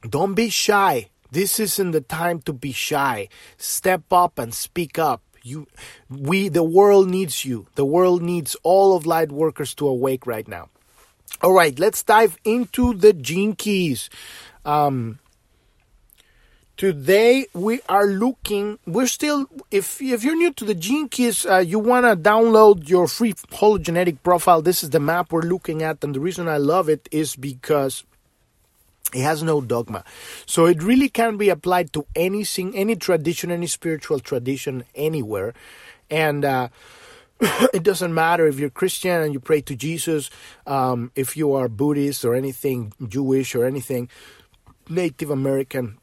Don't 0.02 0.34
be 0.34 0.50
shy. 0.50 1.08
This 1.30 1.58
isn't 1.58 1.92
the 1.92 2.02
time 2.02 2.40
to 2.42 2.52
be 2.52 2.72
shy. 2.72 3.28
Step 3.56 4.12
up 4.12 4.38
and 4.38 4.52
speak 4.52 4.98
up. 4.98 5.22
You, 5.42 5.66
we, 6.08 6.48
the 6.48 6.62
world 6.62 7.08
needs 7.08 7.44
you. 7.44 7.66
The 7.74 7.84
world 7.84 8.22
needs 8.22 8.56
all 8.62 8.96
of 8.96 9.06
light 9.06 9.32
workers 9.32 9.74
to 9.74 9.88
awake 9.88 10.26
right 10.26 10.46
now. 10.46 10.68
All 11.42 11.52
right, 11.52 11.78
let's 11.78 12.02
dive 12.02 12.36
into 12.44 12.94
the 12.94 13.12
gene 13.12 13.54
keys. 13.54 14.10
Um, 14.64 15.20
today 16.76 17.46
we 17.54 17.80
are 17.88 18.06
looking. 18.06 18.78
We're 18.86 19.06
still, 19.06 19.46
if 19.70 20.00
if 20.02 20.24
you're 20.24 20.36
new 20.36 20.52
to 20.54 20.64
the 20.64 20.74
gene 20.74 21.08
keys, 21.08 21.46
uh, 21.46 21.58
you 21.58 21.78
want 21.78 22.06
to 22.06 22.16
download 22.16 22.88
your 22.88 23.06
free 23.06 23.34
hologenetic 23.34 24.22
profile. 24.22 24.62
This 24.62 24.82
is 24.82 24.90
the 24.90 25.00
map 25.00 25.30
we're 25.30 25.42
looking 25.42 25.82
at, 25.82 26.02
and 26.02 26.14
the 26.14 26.20
reason 26.20 26.48
I 26.48 26.56
love 26.56 26.88
it 26.88 27.08
is 27.12 27.36
because 27.36 28.04
it 29.14 29.22
has 29.22 29.42
no 29.42 29.60
dogma. 29.60 30.04
So 30.46 30.66
it 30.66 30.82
really 30.82 31.08
can 31.08 31.36
be 31.36 31.48
applied 31.48 31.92
to 31.94 32.06
anything, 32.14 32.76
any 32.76 32.96
tradition, 32.96 33.50
any 33.50 33.66
spiritual 33.66 34.20
tradition, 34.20 34.84
anywhere. 34.94 35.54
And 36.10 36.44
uh, 36.44 36.68
it 37.40 37.82
doesn't 37.82 38.12
matter 38.12 38.46
if 38.46 38.58
you're 38.58 38.70
Christian 38.70 39.22
and 39.22 39.32
you 39.32 39.40
pray 39.40 39.60
to 39.62 39.76
Jesus, 39.76 40.30
um, 40.66 41.10
if 41.14 41.36
you 41.36 41.54
are 41.54 41.68
Buddhist 41.68 42.24
or 42.24 42.34
anything 42.34 42.92
Jewish 43.06 43.54
or 43.54 43.64
anything 43.64 44.08
Native 44.88 45.30
American. 45.30 45.98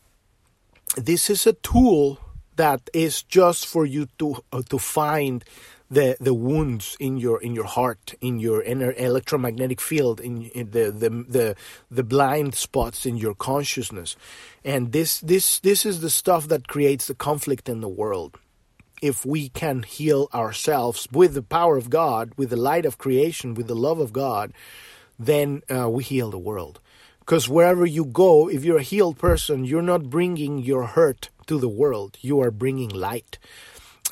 This 0.95 1.29
is 1.29 1.45
a 1.45 1.53
tool 1.53 2.19
that 2.55 2.89
is 2.93 3.21
just 3.23 3.67
for 3.67 3.85
you 3.85 4.07
to 4.19 4.43
uh, 4.53 4.61
to 4.69 4.79
find 4.79 5.43
the 5.89 6.17
the 6.19 6.33
wounds 6.33 6.97
in 6.99 7.17
your 7.17 7.41
in 7.41 7.53
your 7.53 7.65
heart, 7.65 8.15
in 8.21 8.39
your 8.39 8.61
inner 8.61 8.93
electromagnetic 8.97 9.79
field, 9.79 10.19
in, 10.19 10.45
in 10.47 10.71
the, 10.71 10.91
the 10.91 11.09
the 11.09 11.55
the 11.91 12.03
blind 12.03 12.55
spots 12.55 13.05
in 13.05 13.17
your 13.17 13.35
consciousness, 13.35 14.15
and 14.63 14.91
this 14.91 15.19
this 15.19 15.59
this 15.59 15.85
is 15.85 16.01
the 16.01 16.09
stuff 16.09 16.47
that 16.47 16.67
creates 16.67 17.07
the 17.07 17.15
conflict 17.15 17.69
in 17.69 17.81
the 17.81 17.89
world. 17.89 18.39
If 19.01 19.25
we 19.25 19.49
can 19.49 19.83
heal 19.83 20.29
ourselves 20.33 21.07
with 21.11 21.33
the 21.33 21.43
power 21.43 21.77
of 21.77 21.89
God, 21.89 22.31
with 22.37 22.49
the 22.49 22.55
light 22.55 22.85
of 22.85 22.97
creation, 22.97 23.53
with 23.53 23.67
the 23.67 23.75
love 23.75 23.99
of 23.99 24.13
God, 24.13 24.53
then 25.19 25.61
uh, 25.69 25.89
we 25.89 26.03
heal 26.03 26.31
the 26.31 26.39
world. 26.39 26.79
Because 27.19 27.49
wherever 27.49 27.85
you 27.85 28.05
go, 28.05 28.49
if 28.49 28.63
you're 28.63 28.77
a 28.77 28.83
healed 28.83 29.17
person, 29.17 29.65
you're 29.65 29.81
not 29.81 30.09
bringing 30.09 30.59
your 30.59 30.85
hurt 30.85 31.29
to 31.47 31.59
the 31.59 31.69
world. 31.69 32.17
You 32.21 32.39
are 32.39 32.51
bringing 32.51 32.89
light. 32.89 33.37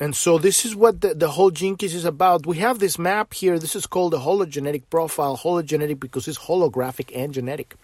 And 0.00 0.16
so 0.16 0.38
this 0.38 0.64
is 0.64 0.74
what 0.74 1.00
the, 1.00 1.14
the 1.14 1.30
whole 1.30 1.52
keys 1.52 1.94
is 1.94 2.04
about. 2.04 2.46
We 2.46 2.58
have 2.58 2.80
this 2.80 2.98
map 2.98 3.32
here. 3.32 3.58
This 3.58 3.76
is 3.76 3.86
called 3.86 4.12
the 4.12 4.18
hologenetic 4.18 4.84
profile. 4.90 5.36
Hologenetic 5.36 6.00
because 6.00 6.26
it's 6.26 6.38
holographic 6.38 7.12
and 7.14 7.32
genetic. 7.32 7.76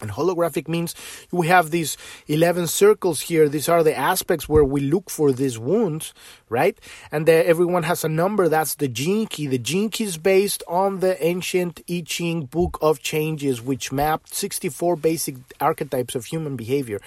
And 0.00 0.10
holographic 0.10 0.68
means 0.68 0.94
we 1.30 1.46
have 1.48 1.70
these 1.70 1.96
11 2.26 2.66
circles 2.68 3.22
here. 3.22 3.48
These 3.48 3.68
are 3.68 3.82
the 3.82 3.96
aspects 3.96 4.48
where 4.48 4.64
we 4.64 4.80
look 4.80 5.10
for 5.10 5.32
these 5.32 5.58
wounds, 5.58 6.12
right? 6.52 6.78
And 7.10 7.26
the, 7.26 7.46
everyone 7.46 7.84
has 7.84 8.04
a 8.04 8.08
number. 8.08 8.48
That's 8.48 8.74
the 8.76 8.88
gene 8.88 9.26
key. 9.26 9.46
The 9.46 9.58
gene 9.58 9.88
key 9.88 10.04
is 10.04 10.18
based 10.18 10.62
on 10.68 11.00
the 11.00 11.22
ancient 11.24 11.80
I 11.88 12.02
Ching 12.06 12.44
book 12.44 12.78
of 12.82 13.00
changes, 13.00 13.62
which 13.62 13.90
mapped 13.90 14.34
64 14.34 14.96
basic 14.96 15.36
archetypes 15.60 16.14
of 16.14 16.26
human 16.26 16.56
behavior. 16.56 17.00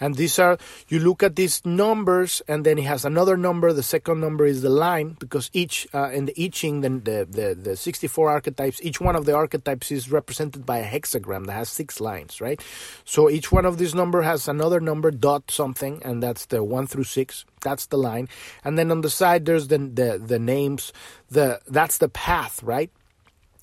And 0.00 0.14
these 0.14 0.38
are, 0.38 0.58
you 0.88 0.98
look 0.98 1.22
at 1.22 1.36
these 1.36 1.64
numbers 1.64 2.42
and 2.46 2.64
then 2.64 2.78
it 2.78 2.84
has 2.84 3.04
another 3.04 3.36
number. 3.36 3.72
The 3.72 3.82
second 3.82 4.20
number 4.20 4.46
is 4.46 4.62
the 4.62 4.70
line 4.70 5.16
because 5.18 5.50
each, 5.52 5.88
uh, 5.94 6.10
in 6.10 6.26
the 6.26 6.34
I 6.38 6.48
Ching, 6.48 6.82
the, 6.82 6.90
the, 6.90 7.26
the, 7.28 7.54
the 7.54 7.76
64 7.76 8.30
archetypes, 8.30 8.80
each 8.82 9.00
one 9.00 9.16
of 9.16 9.24
the 9.24 9.34
archetypes 9.34 9.90
is 9.90 10.10
represented 10.10 10.66
by 10.66 10.78
a 10.78 10.88
hexagram 10.88 11.46
that 11.46 11.52
has 11.52 11.68
six 11.68 12.00
lines 12.00 12.20
right? 12.40 12.60
So 13.04 13.30
each 13.30 13.52
one 13.52 13.64
of 13.64 13.78
these 13.78 13.94
number 13.94 14.22
has 14.22 14.48
another 14.48 14.80
number 14.80 15.10
dot 15.10 15.50
something, 15.50 16.02
and 16.04 16.22
that's 16.22 16.46
the 16.46 16.62
one 16.62 16.86
through 16.86 17.04
six. 17.04 17.44
That's 17.60 17.86
the 17.86 17.98
line, 17.98 18.28
and 18.64 18.78
then 18.78 18.90
on 18.90 19.00
the 19.00 19.10
side 19.10 19.44
there's 19.46 19.68
the 19.68 19.78
the, 19.78 20.22
the 20.24 20.38
names. 20.38 20.92
The 21.30 21.60
that's 21.68 21.98
the 21.98 22.08
path, 22.08 22.62
right? 22.62 22.90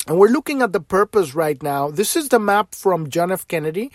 And 0.07 0.17
we're 0.17 0.29
looking 0.29 0.61
at 0.61 0.71
the 0.71 0.79
purpose 0.79 1.35
right 1.35 1.61
now. 1.61 1.91
This 1.91 2.15
is 2.15 2.29
the 2.29 2.39
map 2.39 2.73
from 2.73 3.09
John 3.09 3.29
F. 3.29 3.45
Kennedy, 3.45 3.91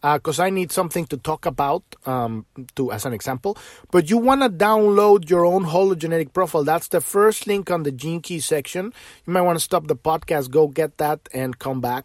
because 0.00 0.38
uh, 0.38 0.44
I 0.44 0.50
need 0.50 0.70
something 0.70 1.06
to 1.06 1.16
talk 1.16 1.44
about 1.44 1.82
um, 2.06 2.46
to 2.76 2.92
as 2.92 3.04
an 3.04 3.12
example. 3.12 3.58
But 3.90 4.08
you 4.08 4.16
want 4.16 4.42
to 4.42 4.48
download 4.48 5.28
your 5.28 5.44
own 5.44 5.64
hologenetic 5.64 6.32
profile. 6.32 6.62
That's 6.62 6.86
the 6.88 7.00
first 7.00 7.48
link 7.48 7.68
on 7.68 7.82
the 7.82 7.90
Gene 7.90 8.20
Key 8.20 8.38
section. 8.38 8.92
You 9.26 9.32
might 9.32 9.40
want 9.40 9.58
to 9.58 9.64
stop 9.64 9.88
the 9.88 9.96
podcast, 9.96 10.50
go 10.50 10.68
get 10.68 10.98
that, 10.98 11.28
and 11.34 11.58
come 11.58 11.80
back 11.80 12.04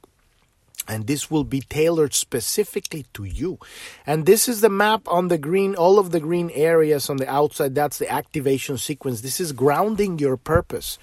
and 0.88 1.08
this 1.08 1.30
will 1.30 1.44
be 1.44 1.62
tailored 1.62 2.14
specifically 2.14 3.06
to 3.14 3.24
you. 3.24 3.60
And 4.06 4.26
this 4.26 4.48
is 4.48 4.62
the 4.62 4.70
map 4.70 5.08
on 5.08 5.28
the 5.28 5.38
green, 5.38 5.76
all 5.76 6.00
of 6.00 6.12
the 6.12 6.20
green 6.20 6.50
areas 6.52 7.10
on 7.10 7.18
the 7.18 7.30
outside. 7.30 7.76
That's 7.76 7.98
the 7.98 8.12
activation 8.12 8.78
sequence. 8.78 9.22
This 9.22 9.40
is 9.40 9.52
grounding 9.52 10.20
your 10.20 10.38
purpose. 10.38 10.98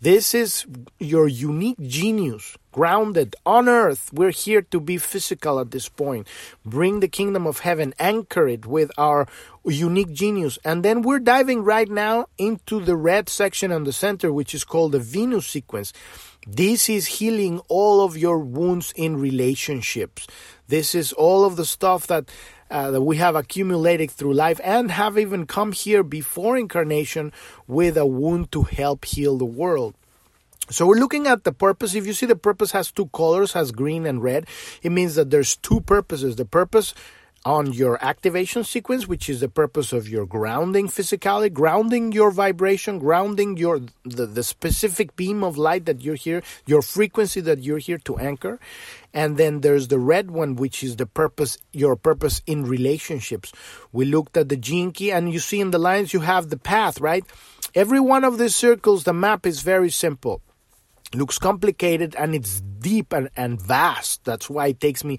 This 0.00 0.32
is 0.32 0.64
your 1.00 1.26
unique 1.26 1.80
genius, 1.80 2.56
grounded 2.70 3.34
on 3.44 3.68
earth. 3.68 4.12
We're 4.12 4.30
here 4.30 4.62
to 4.62 4.78
be 4.78 4.96
physical 4.96 5.58
at 5.58 5.72
this 5.72 5.88
point. 5.88 6.28
Bring 6.64 7.00
the 7.00 7.08
kingdom 7.08 7.48
of 7.48 7.60
heaven, 7.60 7.94
anchor 7.98 8.46
it 8.46 8.64
with 8.64 8.92
our 8.96 9.26
unique 9.64 10.12
genius. 10.12 10.56
And 10.64 10.84
then 10.84 11.02
we're 11.02 11.18
diving 11.18 11.64
right 11.64 11.88
now 11.88 12.26
into 12.38 12.78
the 12.78 12.94
red 12.94 13.28
section 13.28 13.72
on 13.72 13.82
the 13.82 13.92
center, 13.92 14.32
which 14.32 14.54
is 14.54 14.62
called 14.62 14.92
the 14.92 15.00
Venus 15.00 15.48
sequence. 15.48 15.92
This 16.46 16.88
is 16.88 17.06
healing 17.06 17.60
all 17.68 18.02
of 18.02 18.16
your 18.16 18.38
wounds 18.38 18.92
in 18.96 19.20
relationships. 19.20 20.26
This 20.68 20.94
is 20.94 21.12
all 21.12 21.44
of 21.44 21.56
the 21.56 21.66
stuff 21.66 22.06
that 22.06 22.30
uh, 22.70 22.90
that 22.90 23.00
we 23.00 23.16
have 23.16 23.34
accumulated 23.34 24.10
through 24.10 24.34
life 24.34 24.60
and 24.62 24.90
have 24.90 25.18
even 25.18 25.46
come 25.46 25.72
here 25.72 26.02
before 26.02 26.56
incarnation 26.56 27.32
with 27.66 27.96
a 27.96 28.04
wound 28.04 28.52
to 28.52 28.62
help 28.62 29.06
heal 29.06 29.38
the 29.38 29.44
world. 29.44 29.94
So 30.70 30.86
we're 30.86 30.96
looking 30.96 31.26
at 31.26 31.44
the 31.44 31.52
purpose. 31.52 31.94
If 31.94 32.06
you 32.06 32.12
see 32.12 32.26
the 32.26 32.36
purpose 32.36 32.72
has 32.72 32.92
two 32.92 33.06
colors, 33.06 33.54
has 33.54 33.72
green 33.72 34.04
and 34.04 34.22
red, 34.22 34.46
it 34.82 34.92
means 34.92 35.14
that 35.14 35.30
there's 35.30 35.56
two 35.56 35.80
purposes. 35.80 36.36
The 36.36 36.44
purpose 36.44 36.92
on 37.44 37.72
your 37.72 38.02
activation 38.04 38.64
sequence, 38.64 39.06
which 39.06 39.28
is 39.28 39.40
the 39.40 39.48
purpose 39.48 39.92
of 39.92 40.08
your 40.08 40.26
grounding 40.26 40.88
physicality, 40.88 41.52
grounding 41.52 42.12
your 42.12 42.30
vibration, 42.30 42.98
grounding 42.98 43.56
your 43.56 43.80
the, 44.04 44.26
the 44.26 44.42
specific 44.42 45.16
beam 45.16 45.44
of 45.44 45.56
light 45.56 45.86
that 45.86 46.02
you're 46.02 46.14
here, 46.14 46.42
your 46.66 46.82
frequency 46.82 47.40
that 47.40 47.62
you're 47.62 47.78
here 47.78 47.98
to 47.98 48.18
anchor. 48.18 48.58
And 49.14 49.36
then 49.36 49.60
there's 49.60 49.88
the 49.88 49.98
red 49.98 50.30
one, 50.30 50.56
which 50.56 50.82
is 50.82 50.96
the 50.96 51.06
purpose, 51.06 51.58
your 51.72 51.96
purpose 51.96 52.42
in 52.46 52.64
relationships. 52.66 53.52
We 53.92 54.04
looked 54.04 54.36
at 54.36 54.48
the 54.48 54.56
key, 54.56 55.10
and 55.10 55.32
you 55.32 55.38
see 55.38 55.60
in 55.60 55.70
the 55.70 55.78
lines 55.78 56.12
you 56.12 56.20
have 56.20 56.50
the 56.50 56.58
path, 56.58 57.00
right? 57.00 57.24
Every 57.74 58.00
one 58.00 58.24
of 58.24 58.38
these 58.38 58.54
circles, 58.54 59.04
the 59.04 59.12
map 59.12 59.46
is 59.46 59.62
very 59.62 59.90
simple 59.90 60.42
looks 61.14 61.38
complicated 61.38 62.14
and 62.16 62.34
it's 62.34 62.60
deep 62.60 63.12
and, 63.12 63.30
and 63.36 63.60
vast. 63.60 64.24
That's 64.24 64.48
why 64.48 64.68
it 64.68 64.80
takes 64.80 65.04
me 65.04 65.18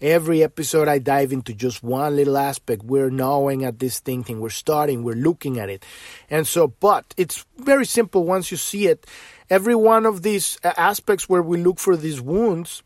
every 0.00 0.42
episode 0.42 0.88
I 0.88 0.98
dive 0.98 1.32
into 1.32 1.54
just 1.54 1.82
one 1.82 2.16
little 2.16 2.36
aspect. 2.36 2.82
We're 2.82 3.10
knowing 3.10 3.64
at 3.64 3.78
this 3.78 4.00
thing, 4.00 4.24
thing 4.24 4.40
we're 4.40 4.50
starting, 4.50 5.02
we're 5.02 5.14
looking 5.14 5.58
at 5.58 5.68
it. 5.68 5.84
And 6.28 6.46
so, 6.46 6.68
but 6.68 7.14
it's 7.16 7.44
very 7.58 7.86
simple 7.86 8.24
once 8.24 8.50
you 8.50 8.56
see 8.56 8.86
it. 8.86 9.06
Every 9.48 9.74
one 9.74 10.06
of 10.06 10.22
these 10.22 10.58
uh, 10.62 10.72
aspects 10.76 11.28
where 11.28 11.42
we 11.42 11.58
look 11.58 11.78
for 11.78 11.96
these 11.96 12.20
wounds 12.20 12.82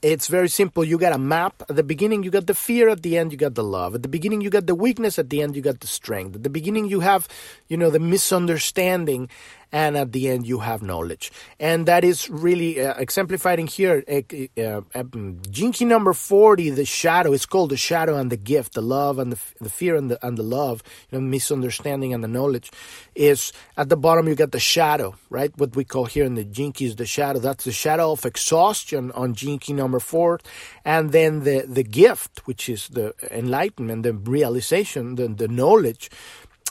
it's 0.00 0.28
very 0.28 0.48
simple. 0.48 0.84
You 0.84 0.98
got 0.98 1.12
a 1.12 1.18
map. 1.18 1.62
At 1.68 1.76
the 1.76 1.82
beginning, 1.82 2.22
you 2.22 2.30
got 2.30 2.46
the 2.46 2.54
fear. 2.54 2.88
At 2.88 3.02
the 3.02 3.18
end, 3.18 3.32
you 3.32 3.38
got 3.38 3.54
the 3.54 3.64
love. 3.64 3.94
At 3.94 4.02
the 4.02 4.08
beginning, 4.08 4.40
you 4.40 4.50
got 4.50 4.66
the 4.66 4.74
weakness. 4.74 5.18
At 5.18 5.30
the 5.30 5.42
end, 5.42 5.56
you 5.56 5.62
got 5.62 5.80
the 5.80 5.86
strength. 5.86 6.36
At 6.36 6.42
the 6.42 6.50
beginning, 6.50 6.86
you 6.86 7.00
have, 7.00 7.28
you 7.68 7.76
know, 7.76 7.90
the 7.90 7.98
misunderstanding 7.98 9.28
and 9.72 9.96
at 9.96 10.12
the 10.12 10.28
end 10.28 10.46
you 10.46 10.58
have 10.60 10.82
knowledge. 10.82 11.32
And 11.58 11.86
that 11.86 12.04
is 12.04 12.28
really 12.30 12.80
uh, 12.80 12.94
exemplified 12.94 13.58
in 13.58 13.66
here. 13.66 14.04
Uh, 14.06 14.60
uh, 14.60 14.82
um, 14.94 15.40
number 15.80 16.12
40, 16.12 16.70
the 16.70 16.84
shadow, 16.84 17.32
it's 17.32 17.46
called 17.46 17.70
the 17.70 17.76
shadow 17.76 18.16
and 18.16 18.30
the 18.30 18.36
gift, 18.36 18.74
the 18.74 18.82
love 18.82 19.18
and 19.18 19.32
the, 19.32 19.38
the 19.60 19.70
fear 19.70 19.96
and 19.96 20.10
the, 20.10 20.26
and 20.26 20.36
the 20.36 20.42
love, 20.42 20.82
you 21.10 21.18
know, 21.18 21.24
misunderstanding 21.24 22.12
and 22.12 22.22
the 22.22 22.28
knowledge 22.28 22.70
is 23.14 23.52
at 23.76 23.88
the 23.88 23.96
bottom 23.96 24.28
you 24.28 24.34
get 24.34 24.52
the 24.52 24.60
shadow, 24.60 25.14
right? 25.30 25.52
What 25.56 25.74
we 25.74 25.84
call 25.84 26.04
here 26.04 26.24
in 26.24 26.34
the 26.34 26.44
Key 26.44 26.84
is 26.86 26.96
the 26.96 27.06
shadow. 27.06 27.38
That's 27.38 27.64
the 27.64 27.72
shadow 27.72 28.12
of 28.12 28.24
exhaustion 28.24 29.10
on 29.12 29.34
Key 29.34 29.72
number 29.72 30.00
four. 30.00 30.40
And 30.84 31.12
then 31.12 31.40
the, 31.40 31.64
the 31.66 31.82
gift, 31.82 32.46
which 32.46 32.68
is 32.68 32.88
the 32.88 33.14
enlightenment, 33.30 34.02
the 34.02 34.12
realization, 34.12 35.14
the, 35.16 35.28
the 35.28 35.48
knowledge 35.48 36.10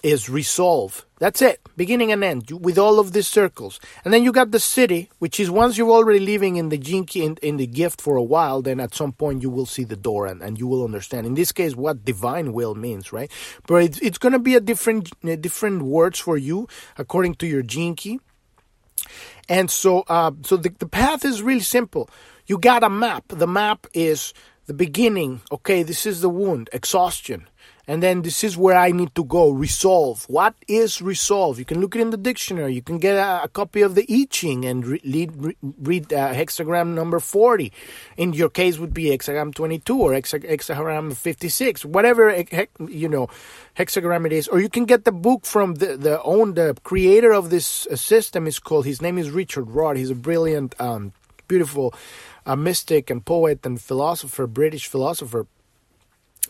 is 0.03 0.29
resolve. 0.29 1.05
That's 1.19 1.41
it, 1.41 1.61
beginning 1.77 2.11
and 2.11 2.23
end, 2.23 2.49
with 2.49 2.77
all 2.79 2.99
of 2.99 3.11
these 3.11 3.27
circles. 3.27 3.79
And 4.03 4.13
then 4.13 4.23
you 4.23 4.31
got 4.31 4.51
the 4.51 4.59
city, 4.59 5.09
which 5.19 5.39
is 5.39 5.51
once 5.51 5.77
you're 5.77 5.91
already 5.91 6.19
living 6.19 6.55
in 6.55 6.69
the 6.69 6.77
Key, 6.77 7.23
in, 7.23 7.37
in 7.43 7.57
the 7.57 7.67
gift 7.67 8.01
for 8.01 8.15
a 8.15 8.23
while, 8.23 8.61
then 8.61 8.79
at 8.79 8.95
some 8.95 9.11
point 9.11 9.43
you 9.43 9.49
will 9.49 9.67
see 9.67 9.83
the 9.83 9.95
door 9.95 10.25
and, 10.25 10.41
and 10.41 10.57
you 10.57 10.67
will 10.67 10.83
understand. 10.83 11.27
In 11.27 11.35
this 11.35 11.51
case, 11.51 11.75
what 11.75 12.03
divine 12.03 12.53
will 12.53 12.73
means, 12.73 13.13
right? 13.13 13.31
But 13.67 13.83
it's, 13.83 13.99
it's 13.99 14.17
going 14.17 14.33
to 14.33 14.39
be 14.39 14.55
a 14.55 14.59
different, 14.59 15.11
different 15.41 15.83
words 15.83 16.17
for 16.17 16.37
you 16.37 16.67
according 16.97 17.35
to 17.35 17.47
your 17.47 17.63
Key. 17.63 18.19
And 19.47 19.69
so, 19.69 20.03
uh, 20.07 20.31
so 20.43 20.57
the, 20.57 20.69
the 20.69 20.87
path 20.87 21.25
is 21.25 21.41
really 21.41 21.61
simple. 21.61 22.09
You 22.47 22.57
got 22.57 22.83
a 22.83 22.89
map. 22.89 23.25
The 23.27 23.47
map 23.47 23.85
is 23.93 24.33
the 24.65 24.73
beginning. 24.73 25.41
Okay, 25.51 25.83
this 25.83 26.05
is 26.05 26.21
the 26.21 26.29
wound, 26.29 26.69
exhaustion 26.73 27.47
and 27.91 28.01
then 28.01 28.21
this 28.21 28.41
is 28.41 28.55
where 28.55 28.77
I 28.77 28.93
need 28.93 29.13
to 29.15 29.25
go. 29.25 29.49
Resolve. 29.49 30.23
What 30.29 30.55
is 30.65 31.01
resolve? 31.01 31.59
You 31.59 31.65
can 31.65 31.81
look 31.81 31.93
it 31.93 31.99
in 31.99 32.11
the 32.11 32.15
dictionary. 32.15 32.73
You 32.73 32.81
can 32.81 32.99
get 32.99 33.17
a, 33.17 33.43
a 33.43 33.49
copy 33.49 33.81
of 33.81 33.95
the 33.95 34.05
I 34.09 34.27
Ching 34.29 34.63
and 34.63 34.87
re- 34.87 35.01
read, 35.03 35.55
read 35.77 36.13
uh, 36.13 36.33
hexagram 36.33 36.93
number 36.93 37.19
40. 37.19 37.69
In 38.15 38.31
your 38.31 38.47
case, 38.47 38.79
would 38.79 38.93
be 38.93 39.07
hexagram 39.07 39.53
22 39.53 39.99
or 39.99 40.11
hexagram 40.13 41.17
56, 41.17 41.83
whatever 41.83 42.33
you 42.87 43.09
know 43.09 43.27
hexagram 43.75 44.25
it 44.25 44.31
is. 44.31 44.47
Or 44.47 44.61
you 44.61 44.69
can 44.69 44.85
get 44.85 45.03
the 45.03 45.11
book 45.11 45.45
from 45.45 45.75
the 45.75 45.97
the 45.97 46.23
own 46.23 46.53
the 46.53 46.77
creator 46.83 47.33
of 47.33 47.49
this 47.49 47.87
uh, 47.87 47.97
system 47.97 48.47
is 48.47 48.57
called. 48.57 48.85
His 48.85 49.01
name 49.01 49.17
is 49.17 49.31
Richard 49.31 49.69
Rudd. 49.69 49.97
He's 49.97 50.11
a 50.11 50.15
brilliant, 50.15 50.79
um, 50.79 51.11
beautiful, 51.49 51.93
uh, 52.45 52.55
mystic 52.55 53.09
and 53.09 53.25
poet 53.25 53.65
and 53.65 53.81
philosopher, 53.81 54.47
British 54.47 54.87
philosopher 54.87 55.45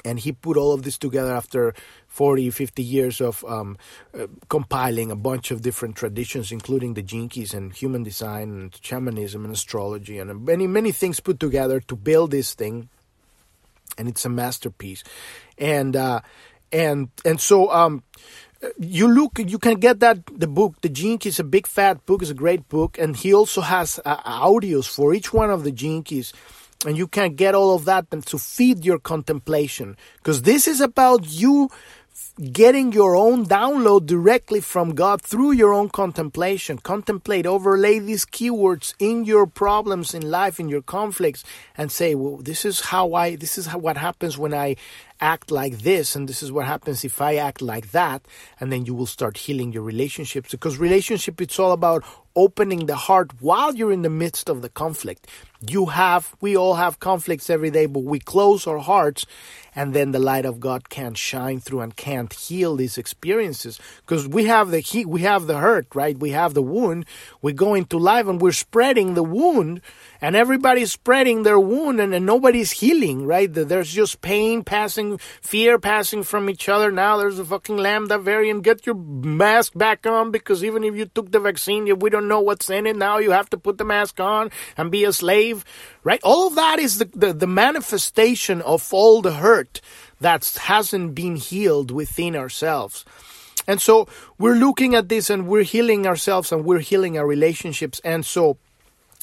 and 0.03 0.19
he 0.19 0.31
put 0.31 0.57
all 0.57 0.73
of 0.73 0.83
this 0.83 0.97
together 0.97 1.33
after 1.33 1.73
40 2.07 2.49
50 2.49 2.83
years 2.83 3.21
of 3.21 3.43
um, 3.45 3.77
uh, 4.17 4.27
compiling 4.49 5.11
a 5.11 5.15
bunch 5.15 5.51
of 5.51 5.61
different 5.61 5.95
traditions 5.95 6.51
including 6.51 6.93
the 6.93 7.03
jinkies 7.03 7.53
and 7.53 7.73
human 7.73 8.03
design 8.03 8.49
and 8.49 8.79
shamanism 8.81 9.45
and 9.45 9.53
astrology 9.53 10.17
and 10.17 10.45
many 10.45 10.67
many 10.67 10.91
things 10.91 11.19
put 11.19 11.39
together 11.39 11.79
to 11.79 11.95
build 11.95 12.31
this 12.31 12.53
thing. 12.53 12.89
And 13.97 14.07
it's 14.07 14.25
a 14.25 14.29
masterpiece. 14.29 15.03
And 15.57 15.95
uh, 15.95 16.21
and 16.71 17.09
and 17.25 17.39
so 17.39 17.69
um, 17.71 18.03
you 18.79 19.07
look 19.07 19.37
you 19.37 19.59
can 19.59 19.75
get 19.75 19.99
that 19.99 20.19
the 20.31 20.47
book 20.47 20.79
the 20.81 20.89
jinkies 20.89 21.19
keys 21.19 21.39
a 21.39 21.43
big 21.43 21.67
fat 21.67 22.05
book 22.05 22.21
is 22.21 22.29
a 22.29 22.33
great 22.35 22.67
book. 22.69 22.97
And 22.97 23.15
he 23.15 23.33
also 23.33 23.61
has 23.61 23.99
uh, 24.05 24.17
audios 24.23 24.87
for 24.87 25.13
each 25.13 25.33
one 25.33 25.49
of 25.49 25.63
the 25.63 25.71
keys 25.71 26.33
and 26.85 26.97
you 26.97 27.07
can 27.07 27.35
get 27.35 27.55
all 27.55 27.75
of 27.75 27.85
that 27.85 28.07
and 28.11 28.25
to 28.27 28.37
feed 28.37 28.85
your 28.85 28.99
contemplation 28.99 29.97
because 30.17 30.41
this 30.43 30.67
is 30.67 30.81
about 30.81 31.27
you 31.27 31.69
getting 32.51 32.91
your 32.91 33.15
own 33.15 33.45
download 33.45 34.05
directly 34.05 34.59
from 34.59 34.95
God 34.95 35.21
through 35.21 35.51
your 35.51 35.73
own 35.73 35.89
contemplation. 35.89 36.77
Contemplate, 36.77 37.45
overlay 37.45 37.99
these 37.99 38.25
keywords 38.25 38.93
in 38.99 39.25
your 39.25 39.45
problems 39.45 40.13
in 40.13 40.29
life, 40.29 40.59
in 40.59 40.69
your 40.69 40.81
conflicts, 40.81 41.43
and 41.77 41.91
say, 41.91 42.15
well, 42.15 42.37
this 42.37 42.65
is 42.65 42.81
how 42.81 43.13
I, 43.13 43.35
this 43.35 43.57
is 43.57 43.67
how, 43.67 43.77
what 43.77 43.97
happens 43.97 44.37
when 44.37 44.53
I 44.53 44.75
act 45.19 45.51
like 45.51 45.79
this, 45.79 46.15
and 46.15 46.27
this 46.27 46.41
is 46.41 46.51
what 46.51 46.65
happens 46.65 47.03
if 47.03 47.21
I 47.21 47.35
act 47.35 47.61
like 47.61 47.91
that. 47.91 48.23
And 48.59 48.71
then 48.71 48.85
you 48.85 48.95
will 48.95 49.05
start 49.05 49.37
healing 49.37 49.71
your 49.71 49.83
relationships 49.83 50.51
because 50.51 50.77
relationship, 50.77 51.39
it's 51.41 51.59
all 51.59 51.71
about 51.71 52.03
opening 52.35 52.85
the 52.85 52.95
heart 52.95 53.31
while 53.39 53.75
you're 53.75 53.91
in 53.91 54.01
the 54.01 54.09
midst 54.09 54.49
of 54.49 54.61
the 54.61 54.69
conflict. 54.69 55.27
You 55.67 55.87
have, 55.87 56.35
we 56.41 56.57
all 56.57 56.75
have 56.75 56.99
conflicts 56.99 57.49
every 57.49 57.69
day, 57.69 57.85
but 57.85 58.03
we 58.03 58.19
close 58.19 58.65
our 58.65 58.79
hearts 58.79 59.25
and 59.75 59.93
then 59.93 60.11
the 60.11 60.19
light 60.19 60.45
of 60.45 60.59
God 60.59 60.89
can't 60.89 61.17
shine 61.17 61.59
through 61.59 61.81
and 61.81 61.95
can't 61.95 62.33
heal 62.33 62.75
these 62.75 62.97
experiences 62.97 63.79
because 64.05 64.27
we 64.27 64.45
have 64.45 64.71
the 64.71 64.79
heat, 64.79 65.07
we 65.07 65.21
have 65.21 65.47
the 65.47 65.59
hurt, 65.59 65.87
right? 65.93 66.17
We 66.17 66.31
have 66.31 66.53
the 66.53 66.61
wound. 66.61 67.05
We 67.41 67.53
go 67.53 67.73
into 67.73 67.97
life 67.97 68.27
and 68.27 68.41
we're 68.41 68.51
spreading 68.51 69.13
the 69.13 69.23
wound 69.23 69.81
and 70.19 70.35
everybody's 70.35 70.91
spreading 70.91 71.43
their 71.43 71.59
wound 71.59 72.01
and, 72.01 72.13
and 72.13 72.25
nobody's 72.25 72.71
healing, 72.71 73.25
right? 73.25 73.51
There's 73.51 73.93
just 73.93 74.21
pain 74.21 74.63
passing, 74.63 75.19
fear 75.41 75.79
passing 75.79 76.23
from 76.23 76.49
each 76.49 76.67
other. 76.67 76.91
Now 76.91 77.17
there's 77.17 77.39
a 77.39 77.45
fucking 77.45 77.77
lambda 77.77 78.17
variant. 78.17 78.63
Get 78.63 78.85
your 78.85 78.95
mask 78.95 79.73
back 79.75 80.05
on 80.05 80.31
because 80.31 80.63
even 80.63 80.83
if 80.83 80.95
you 80.95 81.05
took 81.05 81.31
the 81.31 81.39
vaccine, 81.39 81.99
we 81.99 82.09
don't 82.09 82.20
know 82.27 82.41
what's 82.41 82.69
in 82.69 82.87
it. 82.87 82.95
Now 82.95 83.17
you 83.17 83.31
have 83.31 83.49
to 83.51 83.57
put 83.57 83.77
the 83.77 83.85
mask 83.85 84.19
on 84.19 84.51
and 84.77 84.91
be 84.91 85.03
a 85.05 85.13
slave, 85.13 85.65
right? 86.03 86.19
All 86.23 86.47
of 86.47 86.55
that 86.55 86.79
is 86.79 86.97
the, 86.99 87.05
the, 87.13 87.33
the 87.33 87.47
manifestation 87.47 88.61
of 88.61 88.93
all 88.93 89.21
the 89.21 89.33
hurt 89.33 89.81
that 90.19 90.45
hasn't 90.61 91.15
been 91.15 91.35
healed 91.35 91.91
within 91.91 92.35
ourselves. 92.35 93.05
And 93.67 93.81
so 93.81 94.07
we're 94.37 94.55
looking 94.55 94.95
at 94.95 95.09
this 95.09 95.29
and 95.29 95.47
we're 95.47 95.63
healing 95.63 96.07
ourselves 96.07 96.51
and 96.51 96.65
we're 96.65 96.79
healing 96.79 97.17
our 97.17 97.27
relationships. 97.27 98.01
And 98.03 98.25
so 98.25 98.57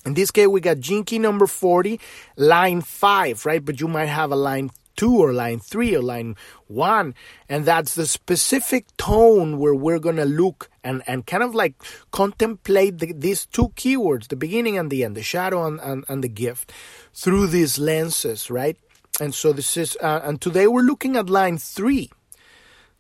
in 0.05 0.15
this 0.15 0.31
case, 0.31 0.47
we 0.47 0.61
got 0.61 0.81
Gene 0.81 1.05
Key 1.05 1.19
number 1.19 1.47
40, 1.47 2.01
line 2.37 2.81
5, 2.81 3.47
right? 3.47 3.65
But 3.65 3.81
you 3.81 3.89
might 3.89 4.07
have 4.07 4.31
a 4.31 4.37
line 4.37 4.71
2 4.99 5.17
or 5.17 5.33
line 5.33 5.61
3 5.61 5.97
or 5.97 6.03
line 6.03 6.37
1. 6.67 7.15
And 7.49 7.65
that's 7.65 7.95
the 7.95 8.07
specific 8.07 8.85
tone 8.99 9.59
where 9.59 9.75
we're 9.75 10.01
going 10.01 10.17
to 10.17 10.27
look 10.27 10.69
and, 10.85 11.03
and 11.07 11.25
kind 11.25 11.43
of 11.43 11.55
like 11.55 11.75
contemplate 12.11 12.99
the, 12.99 13.15
these 13.15 13.47
two 13.47 13.69
keywords, 13.71 14.29
the 14.29 14.37
beginning 14.37 14.77
and 14.77 14.91
the 14.91 15.05
end, 15.05 15.17
the 15.17 15.23
shadow 15.23 15.67
and, 15.67 15.81
and, 15.81 16.05
and 16.09 16.23
the 16.23 16.29
gift, 16.29 16.73
through 17.15 17.47
these 17.47 17.79
lenses, 17.79 18.51
right? 18.51 18.77
And 19.21 19.35
so 19.35 19.53
this 19.53 19.77
is, 19.77 19.97
uh, 20.03 20.21
and 20.25 20.41
today 20.41 20.67
we're 20.67 20.83
looking 20.83 21.17
at 21.17 21.31
line 21.31 21.57
3 21.57 22.11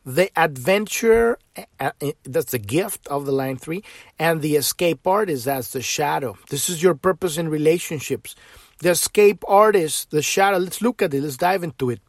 the 0.07 0.31
adventure 0.37 1.39
uh, 1.55 1.91
uh, 2.01 2.13
that's 2.25 2.53
the 2.53 2.59
gift 2.59 3.07
of 3.09 3.27
the 3.27 3.33
line 3.33 3.59
three 3.59 3.85
and 4.19 4.41
the 4.41 4.57
escape 4.57 5.07
artist 5.07 5.45
that's 5.45 5.73
the 5.73 5.83
shadow 5.83 6.39
this 6.49 6.71
is 6.71 6.83
your 6.83 6.95
purpose 6.95 7.37
in 7.37 7.51
relationships 7.51 8.35
the 8.81 8.91
escape 8.91 9.45
artist 9.49 10.11
the 10.11 10.23
shadow 10.23 10.59
let's 10.59 10.81
look 10.81 11.03
at 11.03 11.13
it 11.15 11.23
let's 11.23 11.37
dive 11.37 11.63
into 11.65 11.91
it. 11.91 12.01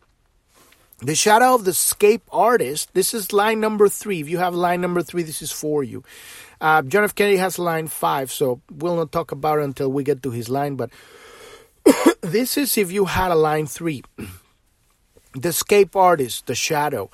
The 1.01 1.15
shadow 1.15 1.55
of 1.55 1.63
the 1.63 1.71
escape 1.71 2.23
artist 2.32 2.93
this 2.93 3.13
is 3.13 3.34
line 3.34 3.60
number 3.60 3.89
three. 3.89 4.19
If 4.21 4.29
you 4.29 4.38
have 4.38 4.53
line 4.53 4.82
number 4.82 5.01
three 5.01 5.23
this 5.23 5.41
is 5.41 5.51
for 5.51 5.84
you. 5.84 6.03
Uh, 6.62 6.82
john 6.82 7.03
f. 7.03 7.15
Kennedy 7.15 7.38
has 7.38 7.58
line 7.58 7.88
five 7.88 8.32
so 8.32 8.62
we'll 8.71 8.95
not 8.95 9.12
talk 9.12 9.32
about 9.32 9.60
it 9.60 9.63
until 9.63 9.91
we 9.91 10.03
get 10.03 10.21
to 10.23 10.32
his 10.32 10.49
line 10.49 10.75
but 10.75 10.91
this 12.21 12.58
is 12.58 12.77
if 12.77 12.91
you 12.91 13.05
had 13.05 13.32
a 13.32 13.36
line 13.36 13.65
three. 13.65 14.03
The 15.34 15.49
escape 15.49 15.95
artist 15.95 16.47
the 16.47 16.55
shadow. 16.55 17.10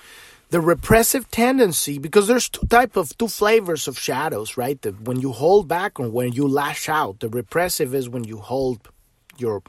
The 0.50 0.62
repressive 0.62 1.30
tendency 1.32 1.98
because 1.98 2.28
there's 2.28 2.50
two 2.50 2.68
type 2.68 2.96
of 2.98 3.18
two 3.18 3.28
flavors 3.28 3.88
of 3.88 3.98
shadows 3.98 4.58
right? 4.58 4.82
The, 4.82 4.92
when 4.92 5.22
you 5.22 5.32
hold 5.32 5.68
back 5.68 6.00
or 6.00 6.10
when 6.10 6.34
you 6.34 6.48
lash 6.48 6.90
out 6.90 7.20
the 7.20 7.30
repressive 7.30 7.96
is 7.96 8.10
when 8.10 8.26
you 8.26 8.38
hold 8.38 8.90
your 9.38 9.62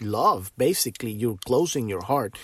love 0.00 0.52
basically 0.56 1.10
you're 1.10 1.38
closing 1.44 1.88
your 1.88 2.02
heart. 2.02 2.38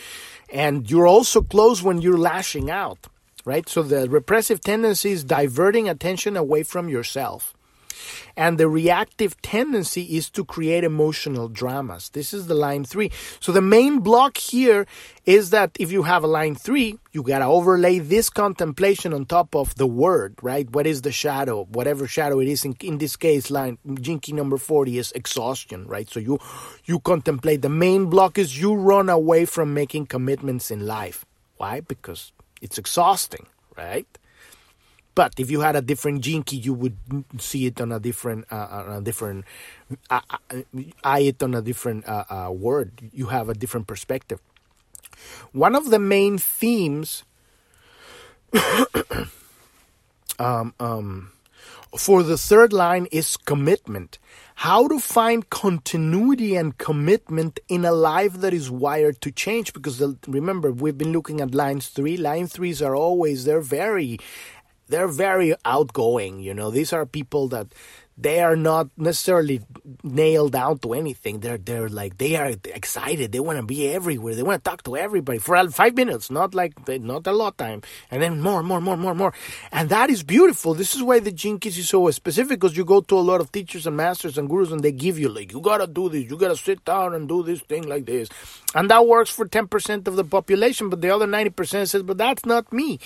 And 0.53 0.91
you're 0.91 1.07
also 1.07 1.43
closed 1.43 1.83
when 1.83 2.01
you're 2.01 2.19
lashing 2.19 2.71
out 2.71 3.09
right? 3.45 3.69
So 3.69 3.83
the 3.83 4.09
repressive 4.09 4.61
tendency 4.61 5.13
is 5.13 5.25
diverting 5.25 5.89
attention 5.89 6.37
away 6.37 6.63
from 6.63 6.89
yourself 6.89 7.55
and 8.37 8.59
the 8.59 8.69
reactive 8.69 9.41
tendency 9.43 10.17
is 10.17 10.31
to 10.31 10.45
create 10.45 10.85
emotional 10.85 11.49
dramas. 11.49 12.11
This 12.11 12.33
is 12.33 12.47
the 12.47 12.55
line 12.55 12.85
three. 12.85 13.11
So 13.41 13.53
the 13.53 13.61
main 13.61 14.01
block 14.01 14.37
here 14.37 14.87
is 15.25 15.51
that 15.51 15.71
if 15.79 15.91
you 15.91 16.03
have 16.03 16.25
a 16.25 16.27
line 16.27 16.55
three, 16.55 16.99
you 17.13 17.23
gotta 17.23 17.45
overlay 17.45 17.99
this 17.99 18.29
contemplation 18.31 19.13
on 19.13 19.25
top 19.27 19.55
of 19.55 19.75
the 19.77 19.87
word, 19.87 20.35
right? 20.43 20.69
What 20.71 20.87
is 20.87 21.03
the 21.03 21.13
shadow? 21.13 21.65
Whatever 21.65 22.07
shadow 22.07 22.41
it 22.41 22.49
is. 22.49 22.65
In, 22.65 22.75
in 22.81 22.99
this 22.99 23.17
case, 23.17 23.51
line 23.51 23.79
Key 24.21 24.33
number 24.33 24.59
40 24.59 24.99
is 24.99 25.13
exhaustion, 25.13 25.87
right? 25.87 26.09
So 26.09 26.21
you, 26.21 26.39
you 26.85 27.01
contemplate. 27.01 27.63
The 27.63 27.69
main 27.69 28.07
block 28.07 28.39
is 28.39 28.61
you 28.61 28.75
run 28.75 29.09
away 29.09 29.45
from 29.45 29.75
making 29.75 30.07
commitments 30.07 30.71
in 30.71 30.87
life. 30.87 31.25
Why? 31.57 31.81
Because 31.81 32.33
it's 32.61 32.79
exhausting, 32.79 33.47
right? 33.77 34.07
But 35.15 35.35
if 35.39 35.51
you 35.51 35.61
had 35.61 35.77
a 35.77 35.83
different 35.83 36.23
key, 36.25 36.57
you 36.57 36.75
would 36.75 36.97
see 37.39 37.67
it 37.67 37.81
on 37.81 37.93
a 37.93 38.01
different, 38.01 38.47
uh, 38.51 38.85
on 38.87 38.97
a 38.97 39.01
different, 39.01 39.45
uh, 40.11 40.21
uh, 40.31 40.63
eye 41.05 41.21
it 41.21 41.43
on 41.43 41.55
a 41.55 41.63
different 41.63 42.09
uh, 42.09 42.25
uh, 42.29 42.51
word. 42.51 42.93
You 43.13 43.27
have 43.27 43.49
a 43.49 43.55
different 43.55 43.87
perspective. 43.87 44.41
One 45.53 45.75
of 45.77 45.91
the 45.91 45.99
main 46.01 46.39
themes 46.39 47.25
um, 50.39 50.75
um, 50.81 51.33
for 51.97 52.23
the 52.23 52.37
third 52.39 52.73
line 52.73 53.07
is 53.13 53.37
commitment. 53.37 54.19
How 54.57 54.89
to 54.89 54.99
find 55.01 55.49
continuity 55.51 56.57
and 56.57 56.77
commitment 56.79 57.61
in 57.69 57.85
a 57.85 57.93
life 57.93 58.35
that 58.35 58.55
is 58.55 58.71
wired 58.71 59.21
to 59.23 59.31
change. 59.33 59.73
Because 59.73 59.99
the, 59.99 60.17
remember, 60.27 60.73
we've 60.73 60.99
been 60.99 61.13
looking 61.13 61.41
at 61.41 61.55
lines 61.55 61.89
three. 61.89 62.17
Line 62.17 62.47
threes 62.47 62.83
are 62.83 62.95
always, 62.97 63.45
they're 63.45 63.61
very, 63.61 64.19
they're 64.89 65.09
very 65.09 65.55
outgoing. 65.65 66.41
You 66.41 66.55
know, 66.55 66.71
these 66.71 66.93
are 66.93 67.07
people 67.07 67.49
that 67.49 67.69
they 68.17 68.41
are 68.41 68.55
not 68.55 68.89
necessarily 68.97 69.61
nailed 70.05 70.53
down 70.53 70.79
to 70.79 70.93
anything. 70.95 71.41
They're 71.41 71.59
they're 71.59 71.89
like 71.89 72.19
they 72.19 72.37
are 72.37 72.53
excited. 72.67 73.33
They 73.33 73.41
want 73.41 73.59
to 73.59 73.65
be 73.65 73.89
everywhere. 73.91 74.35
They 74.35 74.43
want 74.43 74.63
to 74.63 74.71
talk 74.71 74.85
to 74.85 74.97
everybody 74.97 75.39
for 75.39 75.69
five 75.71 75.97
minutes, 75.97 76.31
not 76.31 76.55
like 76.55 76.73
not 76.89 77.27
a 77.27 77.33
lot 77.33 77.49
of 77.49 77.57
time, 77.57 77.83
and 78.11 78.23
then 78.23 78.41
more, 78.41 78.63
more, 78.63 78.81
more, 78.81 78.97
more, 78.97 79.15
more. 79.15 79.35
And 79.73 79.89
that 79.89 80.11
is 80.11 80.23
beautiful. 80.23 80.75
This 80.75 80.95
is 80.95 81.03
why 81.03 81.19
the 81.19 81.33
Keys 81.33 81.77
is 81.77 81.89
so 81.89 82.09
specific 82.11 82.61
because 82.61 82.77
you 82.77 82.85
go 82.85 83.01
to 83.01 83.19
a 83.19 83.21
lot 83.21 83.41
of 83.41 83.51
teachers 83.51 83.87
and 83.87 83.97
masters 83.97 84.39
and 84.39 84.49
gurus, 84.49 84.71
and 84.71 84.83
they 84.83 84.93
give 84.93 85.19
you 85.19 85.29
like 85.29 85.53
you 85.53 85.61
gotta 85.61 85.89
do 85.89 86.09
this, 86.09 86.31
you 86.31 86.37
gotta 86.37 86.57
sit 86.57 86.85
down 86.85 87.15
and 87.15 87.29
do 87.29 87.43
this 87.43 87.61
thing 87.63 87.89
like 87.89 88.07
this, 88.07 88.29
and 88.75 88.89
that 88.91 89.07
works 89.07 89.31
for 89.31 89.47
ten 89.47 89.67
percent 89.67 90.07
of 90.07 90.15
the 90.15 90.25
population, 90.25 90.89
but 90.89 91.01
the 91.01 91.11
other 91.11 91.27
ninety 91.27 91.51
percent 91.51 91.89
says, 91.89 92.05
but 92.05 92.19
that's 92.19 92.47
not 92.47 92.73
me. 92.73 93.01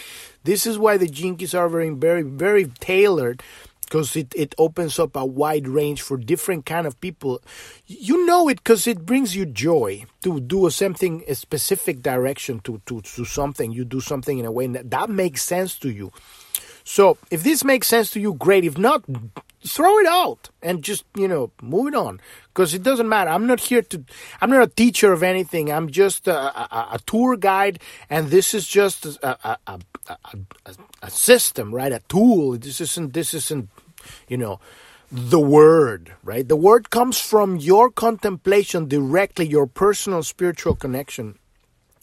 This 0.44 0.66
is 0.66 0.78
why 0.78 0.96
the 0.96 1.08
Keys 1.08 1.54
are 1.54 1.68
very, 1.68 1.90
very, 1.90 2.22
very 2.22 2.66
tailored 2.66 3.42
because 3.88 4.14
it, 4.16 4.32
it 4.36 4.54
opens 4.58 4.98
up 4.98 5.16
a 5.16 5.24
wide 5.24 5.66
range 5.66 6.02
for 6.02 6.16
different 6.16 6.66
kind 6.66 6.86
of 6.86 7.00
people. 7.00 7.40
You 7.86 8.26
know 8.26 8.48
it 8.48 8.58
because 8.58 8.86
it 8.86 9.06
brings 9.06 9.34
you 9.34 9.46
joy 9.46 10.04
to 10.22 10.40
do 10.40 10.68
something 10.70 11.24
a 11.26 11.34
specific 11.34 12.02
direction 12.02 12.60
to, 12.60 12.80
to, 12.86 13.00
to 13.00 13.24
something. 13.24 13.72
You 13.72 13.84
do 13.84 14.00
something 14.00 14.38
in 14.38 14.44
a 14.44 14.52
way 14.52 14.66
that, 14.68 14.90
that 14.90 15.10
makes 15.10 15.42
sense 15.42 15.78
to 15.80 15.90
you. 15.90 16.12
So 16.84 17.18
if 17.30 17.42
this 17.42 17.64
makes 17.64 17.86
sense 17.86 18.10
to 18.12 18.20
you 18.20 18.34
great. 18.34 18.64
If 18.64 18.78
not 18.78 19.04
throw 19.66 19.98
it 19.98 20.06
out 20.06 20.50
and 20.62 20.82
just 20.82 21.04
you 21.14 21.28
know 21.28 21.50
move 21.62 21.88
it 21.88 21.94
on. 21.94 22.20
Because 22.48 22.74
it 22.74 22.82
doesn't 22.82 23.08
matter. 23.08 23.30
I'm 23.30 23.46
not 23.46 23.60
here 23.60 23.82
to 23.82 24.04
i'm 24.40 24.50
not 24.50 24.62
a 24.62 24.68
teacher 24.68 25.12
of 25.12 25.22
anything. 25.22 25.70
I'm 25.70 25.90
just 25.90 26.26
a, 26.26 26.36
a, 26.36 26.88
a 26.94 26.98
tour 27.06 27.36
guide 27.36 27.80
and 28.08 28.28
this 28.28 28.54
is 28.54 28.66
just 28.66 29.04
a, 29.06 29.58
a, 29.66 29.78
a, 31.02 31.10
system 31.10 31.74
right? 31.74 31.92
A 31.92 32.00
tool. 32.08 32.56
This 32.56 32.80
isn't 32.80 33.12
this 33.12 33.34
isn't 33.34 33.68
you 34.28 34.36
know 34.36 34.60
the 35.10 35.40
word 35.40 36.12
right 36.22 36.48
the 36.48 36.56
word 36.56 36.90
comes 36.90 37.18
from 37.18 37.56
your 37.56 37.90
contemplation 37.90 38.86
directly 38.88 39.46
your 39.46 39.66
personal 39.66 40.22
spiritual 40.22 40.74
connection 40.74 41.38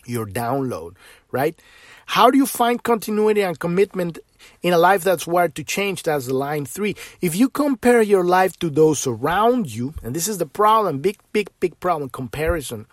your 0.06 0.26
download 0.26 0.96
right 1.32 1.60
how 2.08 2.30
do 2.30 2.38
you 2.38 2.46
find 2.46 2.84
continuity 2.84 3.42
and 3.42 3.60
commitment 3.60 4.20
in 4.62 4.74
a 4.74 4.78
life 4.78 5.04
that's 5.04 5.28
wired 5.28 5.56
to 5.56 5.64
change. 5.64 6.04
That's 6.04 6.28
the 6.28 6.34
line 6.34 6.66
three. 6.66 6.96
If 7.22 7.36
you 7.36 7.50
compare 7.50 8.02
your 8.02 8.24
life 8.24 8.58
to 8.60 8.70
those 8.70 9.08
around 9.08 9.74
you, 9.74 9.94
and 10.04 10.16
this 10.16 10.28
is 10.28 10.38
the 10.38 10.46
problem, 10.46 11.00
big, 11.00 11.18
big, 11.34 11.50
big 11.60 11.80
problem, 11.80 12.10
comparison. 12.10 12.86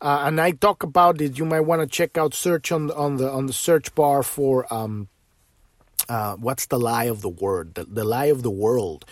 Uh, 0.00 0.24
and 0.26 0.40
I 0.40 0.50
talk 0.50 0.82
about 0.82 1.20
it. 1.20 1.38
You 1.38 1.44
might 1.44 1.60
want 1.60 1.80
to 1.80 1.86
check 1.86 2.18
out 2.18 2.34
search 2.34 2.72
on 2.72 2.88
the, 2.88 2.96
on 2.96 3.16
the 3.16 3.30
on 3.30 3.46
the 3.46 3.52
search 3.52 3.94
bar 3.94 4.22
for 4.22 4.72
um, 4.72 5.08
uh, 6.08 6.36
what's 6.36 6.66
the 6.66 6.78
lie 6.78 7.04
of 7.04 7.22
the 7.22 7.28
word, 7.28 7.74
the, 7.74 7.84
the 7.84 8.04
lie 8.04 8.26
of 8.26 8.42
the 8.42 8.50
world. 8.50 9.04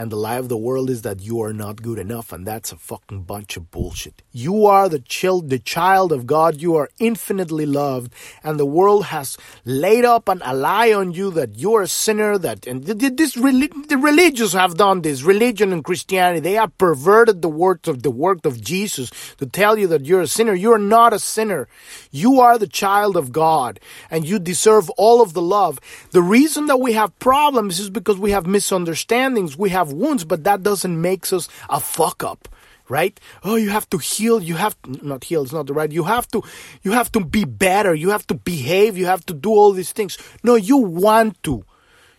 And 0.00 0.10
the 0.10 0.16
lie 0.16 0.38
of 0.38 0.48
the 0.48 0.56
world 0.56 0.88
is 0.88 1.02
that 1.02 1.20
you 1.20 1.42
are 1.42 1.52
not 1.52 1.82
good 1.82 1.98
enough, 1.98 2.32
and 2.32 2.46
that's 2.46 2.72
a 2.72 2.76
fucking 2.76 3.24
bunch 3.24 3.58
of 3.58 3.70
bullshit. 3.70 4.22
You 4.32 4.64
are 4.64 4.88
the 4.88 5.00
child, 5.00 5.50
the 5.50 5.58
child 5.58 6.10
of 6.10 6.26
God. 6.26 6.62
You 6.62 6.76
are 6.76 6.88
infinitely 6.98 7.66
loved, 7.66 8.14
and 8.42 8.58
the 8.58 8.64
world 8.64 9.04
has 9.04 9.36
laid 9.66 10.06
up 10.06 10.30
an, 10.30 10.40
a 10.42 10.54
lie 10.54 10.90
on 10.90 11.12
you 11.12 11.30
that 11.32 11.58
you 11.58 11.74
are 11.74 11.82
a 11.82 11.86
sinner. 11.86 12.38
That 12.38 12.66
and 12.66 12.82
this 12.84 13.34
the 13.34 13.98
religious 14.02 14.54
have 14.54 14.78
done 14.78 15.02
this. 15.02 15.22
Religion 15.22 15.70
and 15.70 15.84
Christianity 15.84 16.40
they 16.40 16.54
have 16.54 16.78
perverted 16.78 17.42
the 17.42 17.50
words 17.50 17.86
of 17.86 18.02
the 18.02 18.10
work 18.10 18.46
of 18.46 18.58
Jesus 18.58 19.10
to 19.36 19.44
tell 19.44 19.78
you 19.78 19.86
that 19.88 20.06
you're 20.06 20.22
a 20.22 20.26
sinner. 20.26 20.54
You 20.54 20.72
are 20.72 20.78
not 20.78 21.12
a 21.12 21.18
sinner. 21.18 21.68
You 22.10 22.40
are 22.40 22.56
the 22.56 22.66
child 22.66 23.18
of 23.18 23.32
God, 23.32 23.78
and 24.10 24.26
you 24.26 24.38
deserve 24.38 24.88
all 24.96 25.20
of 25.20 25.34
the 25.34 25.42
love. 25.42 25.78
The 26.12 26.22
reason 26.22 26.68
that 26.68 26.80
we 26.80 26.94
have 26.94 27.18
problems 27.18 27.78
is 27.78 27.90
because 27.90 28.18
we 28.18 28.30
have 28.30 28.46
misunderstandings. 28.46 29.58
We 29.58 29.68
have 29.68 29.89
wounds, 29.92 30.24
but 30.24 30.44
that 30.44 30.62
doesn't 30.62 31.00
make 31.00 31.32
us 31.32 31.48
a 31.68 31.80
fuck 31.80 32.22
up 32.24 32.48
right? 32.90 33.18
Oh 33.44 33.54
you 33.54 33.70
have 33.70 33.88
to 33.90 33.98
heal 33.98 34.42
you 34.42 34.56
have 34.56 34.76
to, 34.82 35.06
not 35.06 35.24
heal 35.24 35.42
it's 35.42 35.52
not 35.52 35.66
the 35.66 35.72
right 35.72 35.90
you 35.90 36.04
have 36.04 36.26
to 36.28 36.42
you 36.82 36.92
have 36.92 37.10
to 37.12 37.20
be 37.24 37.44
better 37.44 37.94
you 37.94 38.10
have 38.10 38.26
to 38.26 38.34
behave 38.34 38.98
you 38.98 39.06
have 39.06 39.24
to 39.26 39.32
do 39.32 39.50
all 39.50 39.72
these 39.72 39.92
things. 39.92 40.18
No 40.42 40.56
you 40.56 40.76
want 40.76 41.42
to. 41.44 41.64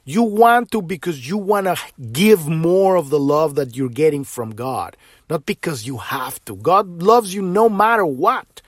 You 0.04 0.24
want 0.24 0.72
to 0.72 0.82
because 0.82 1.30
you 1.30 1.38
want 1.38 1.68
to 1.68 1.76
give 2.12 2.48
more 2.48 2.96
of 2.96 3.10
the 3.12 3.20
love 3.20 3.54
that 3.56 3.76
you're 3.76 3.90
getting 3.90 4.24
from 4.24 4.52
god 4.52 4.98
not 5.30 5.46
because 5.46 5.86
you 5.86 5.98
have 5.98 6.44
to. 6.46 6.56
God 6.56 7.04
loves 7.04 7.34
you 7.34 7.42
no 7.44 7.70
matter 7.70 8.06
what 8.06 8.62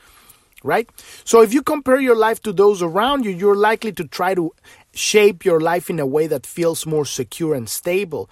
right? 0.66 0.90
So 1.26 1.42
if 1.42 1.54
you 1.54 1.62
compare 1.62 2.00
your 2.00 2.16
life 2.16 2.42
to 2.44 2.54
those 2.54 2.82
around 2.82 3.24
you 3.26 3.32
you're 3.32 3.56
likely 3.56 3.94
to 3.94 4.04
try 4.04 4.36
to 4.36 4.54
shape 4.94 5.44
your 5.46 5.60
life 5.60 5.90
in 5.90 6.00
a 6.00 6.06
way 6.06 6.28
that 6.28 6.46
feels 6.46 6.86
more 6.86 7.06
secure 7.06 7.56
and 7.56 7.68
stable 7.68 8.30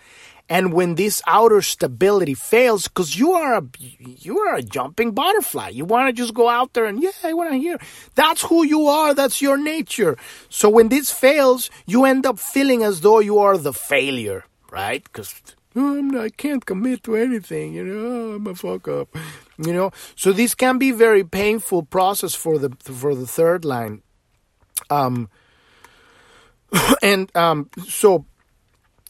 and 0.51 0.73
when 0.73 0.95
this 0.95 1.21
outer 1.27 1.61
stability 1.61 2.33
fails, 2.33 2.89
because 2.89 3.17
you 3.17 3.31
are 3.31 3.59
a 3.59 3.63
you 3.79 4.37
are 4.39 4.55
a 4.55 4.61
jumping 4.61 5.13
butterfly, 5.13 5.69
you 5.69 5.85
want 5.85 6.09
to 6.09 6.13
just 6.13 6.33
go 6.33 6.49
out 6.49 6.73
there 6.73 6.83
and 6.83 7.01
yeah, 7.01 7.15
I 7.23 7.31
want 7.31 7.51
to 7.51 7.57
hear. 7.57 7.79
That's 8.15 8.41
who 8.41 8.65
you 8.65 8.87
are. 8.87 9.13
That's 9.13 9.41
your 9.41 9.55
nature. 9.55 10.17
So 10.49 10.69
when 10.69 10.89
this 10.89 11.09
fails, 11.09 11.69
you 11.85 12.03
end 12.03 12.25
up 12.25 12.37
feeling 12.37 12.83
as 12.83 12.99
though 12.99 13.19
you 13.19 13.39
are 13.39 13.57
the 13.57 13.71
failure, 13.71 14.43
right? 14.69 15.01
Because 15.01 15.33
oh, 15.77 16.19
I 16.19 16.27
can't 16.27 16.65
commit 16.65 17.03
to 17.03 17.15
anything, 17.15 17.71
you 17.71 17.85
know. 17.85 18.33
I'm 18.35 18.45
a 18.45 18.53
fuck 18.53 18.89
up, 18.89 19.15
you 19.57 19.71
know. 19.71 19.91
So 20.17 20.33
this 20.33 20.53
can 20.53 20.77
be 20.77 20.91
very 20.91 21.23
painful 21.23 21.83
process 21.83 22.35
for 22.35 22.59
the 22.59 22.75
for 22.83 23.15
the 23.15 23.25
third 23.25 23.63
line. 23.63 24.01
Um, 24.89 25.29
and 27.01 27.33
um, 27.37 27.69
so 27.87 28.25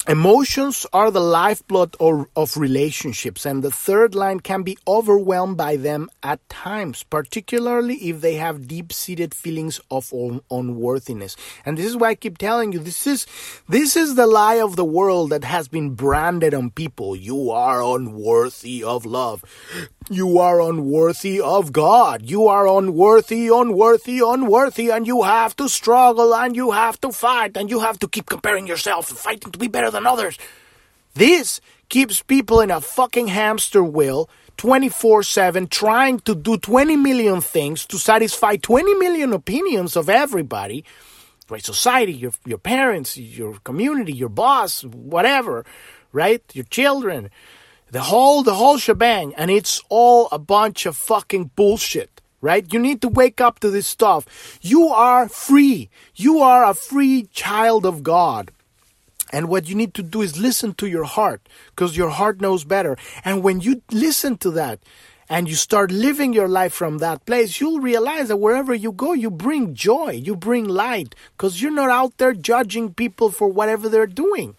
Emotions 0.07 0.87
are 0.93 1.11
the 1.11 1.21
lifeblood 1.21 1.95
of 1.99 2.57
relationships, 2.57 3.45
and 3.45 3.61
the 3.61 3.69
third 3.69 4.15
line 4.15 4.39
can 4.39 4.63
be 4.63 4.75
overwhelmed 4.87 5.57
by 5.57 5.75
them 5.75 6.09
at 6.23 6.39
times, 6.49 7.03
particularly 7.03 8.09
if 8.09 8.19
they 8.19 8.33
have 8.33 8.67
deep 8.67 8.91
seated 8.91 9.35
feelings 9.35 9.79
of 9.91 10.11
unworthiness. 10.49 11.37
And 11.63 11.77
this 11.77 11.85
is 11.85 11.95
why 11.95 12.09
I 12.09 12.15
keep 12.15 12.39
telling 12.39 12.73
you 12.73 12.79
this 12.79 13.05
is 13.05 13.27
this 13.69 13.95
is 13.95 14.15
the 14.15 14.25
lie 14.25 14.55
of 14.55 14.75
the 14.75 14.83
world 14.83 15.29
that 15.29 15.43
has 15.43 15.67
been 15.67 15.91
branded 15.91 16.55
on 16.55 16.71
people. 16.71 17.15
You 17.15 17.51
are 17.51 17.83
unworthy 17.83 18.83
of 18.83 19.05
love. 19.05 19.45
You 20.09 20.39
are 20.39 20.59
unworthy 20.59 21.39
of 21.39 21.71
God. 21.71 22.29
You 22.29 22.47
are 22.47 22.67
unworthy, 22.67 23.49
unworthy, 23.49 24.19
unworthy, 24.19 24.89
and 24.89 25.05
you 25.05 25.21
have 25.21 25.55
to 25.57 25.69
struggle 25.69 26.33
and 26.33 26.55
you 26.55 26.71
have 26.71 26.99
to 27.01 27.11
fight 27.11 27.55
and 27.55 27.69
you 27.69 27.79
have 27.79 27.99
to 27.99 28.07
keep 28.07 28.25
comparing 28.25 28.67
yourself, 28.67 29.07
fighting 29.07 29.51
to 29.51 29.59
be 29.59 29.67
better 29.67 29.91
than 29.91 30.07
others. 30.07 30.37
This 31.13 31.61
keeps 31.87 32.21
people 32.21 32.61
in 32.61 32.71
a 32.71 32.81
fucking 32.81 33.27
hamster 33.27 33.83
wheel 33.83 34.29
24 34.57 35.23
7 35.23 35.67
trying 35.67 36.19
to 36.19 36.35
do 36.35 36.57
20 36.57 36.95
million 36.95 37.41
things 37.41 37.85
to 37.85 37.97
satisfy 37.97 38.55
20 38.55 38.93
million 38.95 39.33
opinions 39.33 39.95
of 39.95 40.07
everybody 40.07 40.85
right 41.49 41.65
society 41.65 42.13
your 42.13 42.31
your 42.45 42.57
parents 42.57 43.17
your 43.17 43.55
community 43.63 44.13
your 44.13 44.29
boss 44.29 44.83
whatever 44.83 45.65
right 46.13 46.43
your 46.53 46.65
children 46.65 47.29
the 47.91 48.01
whole 48.01 48.41
the 48.41 48.56
whole 48.56 48.77
shebang 48.77 49.34
and 49.36 49.51
it's 49.51 49.82
all 49.89 50.27
a 50.32 50.39
bunch 50.39 50.86
of 50.86 50.97
fucking 50.97 51.51
bullshit 51.56 52.21
right? 52.41 52.73
You 52.73 52.80
need 52.80 53.01
to 53.01 53.08
wake 53.08 53.39
up 53.39 53.60
to 53.60 53.69
this 53.69 53.88
stuff. 53.88 54.58
You 54.62 54.88
are 54.88 55.30
free. 55.30 55.89
You 56.15 56.39
are 56.39 56.65
a 56.65 56.73
free 56.73 57.27
child 57.32 57.86
of 57.86 58.01
god. 58.01 58.49
And 59.32 59.47
what 59.47 59.69
you 59.69 59.75
need 59.75 59.93
to 59.93 60.04
do 60.04 60.21
is 60.21 60.39
listen 60.39 60.73
to 60.73 60.88
your 60.88 61.06
heart 61.06 61.47
because 61.67 61.95
your 61.95 62.10
heart 62.10 62.41
knows 62.41 62.65
better. 62.65 62.97
And 63.23 63.43
when 63.43 63.62
you 63.62 63.82
listen 63.91 64.38
to 64.39 64.51
that 64.51 64.80
and 65.30 65.47
you 65.47 65.56
start 65.56 65.91
living 65.91 66.34
your 66.34 66.49
life 66.49 66.73
from 66.73 66.97
that 66.97 67.25
place 67.25 67.62
you'll 67.62 67.80
realize 67.80 68.27
that 68.27 68.36
wherever 68.36 68.73
you 68.73 68.91
go 68.91 69.13
you 69.13 69.32
bring 69.32 69.73
joy 69.73 70.12
you 70.12 70.36
bring 70.36 70.67
light 70.67 71.15
because 71.32 71.62
you're 71.62 71.71
not 71.71 71.89
out 71.89 72.17
there 72.17 72.34
judging 72.34 72.93
people 72.93 73.32
for 73.32 73.47
whatever 73.47 73.88
they're 73.88 74.06
doing 74.06 74.54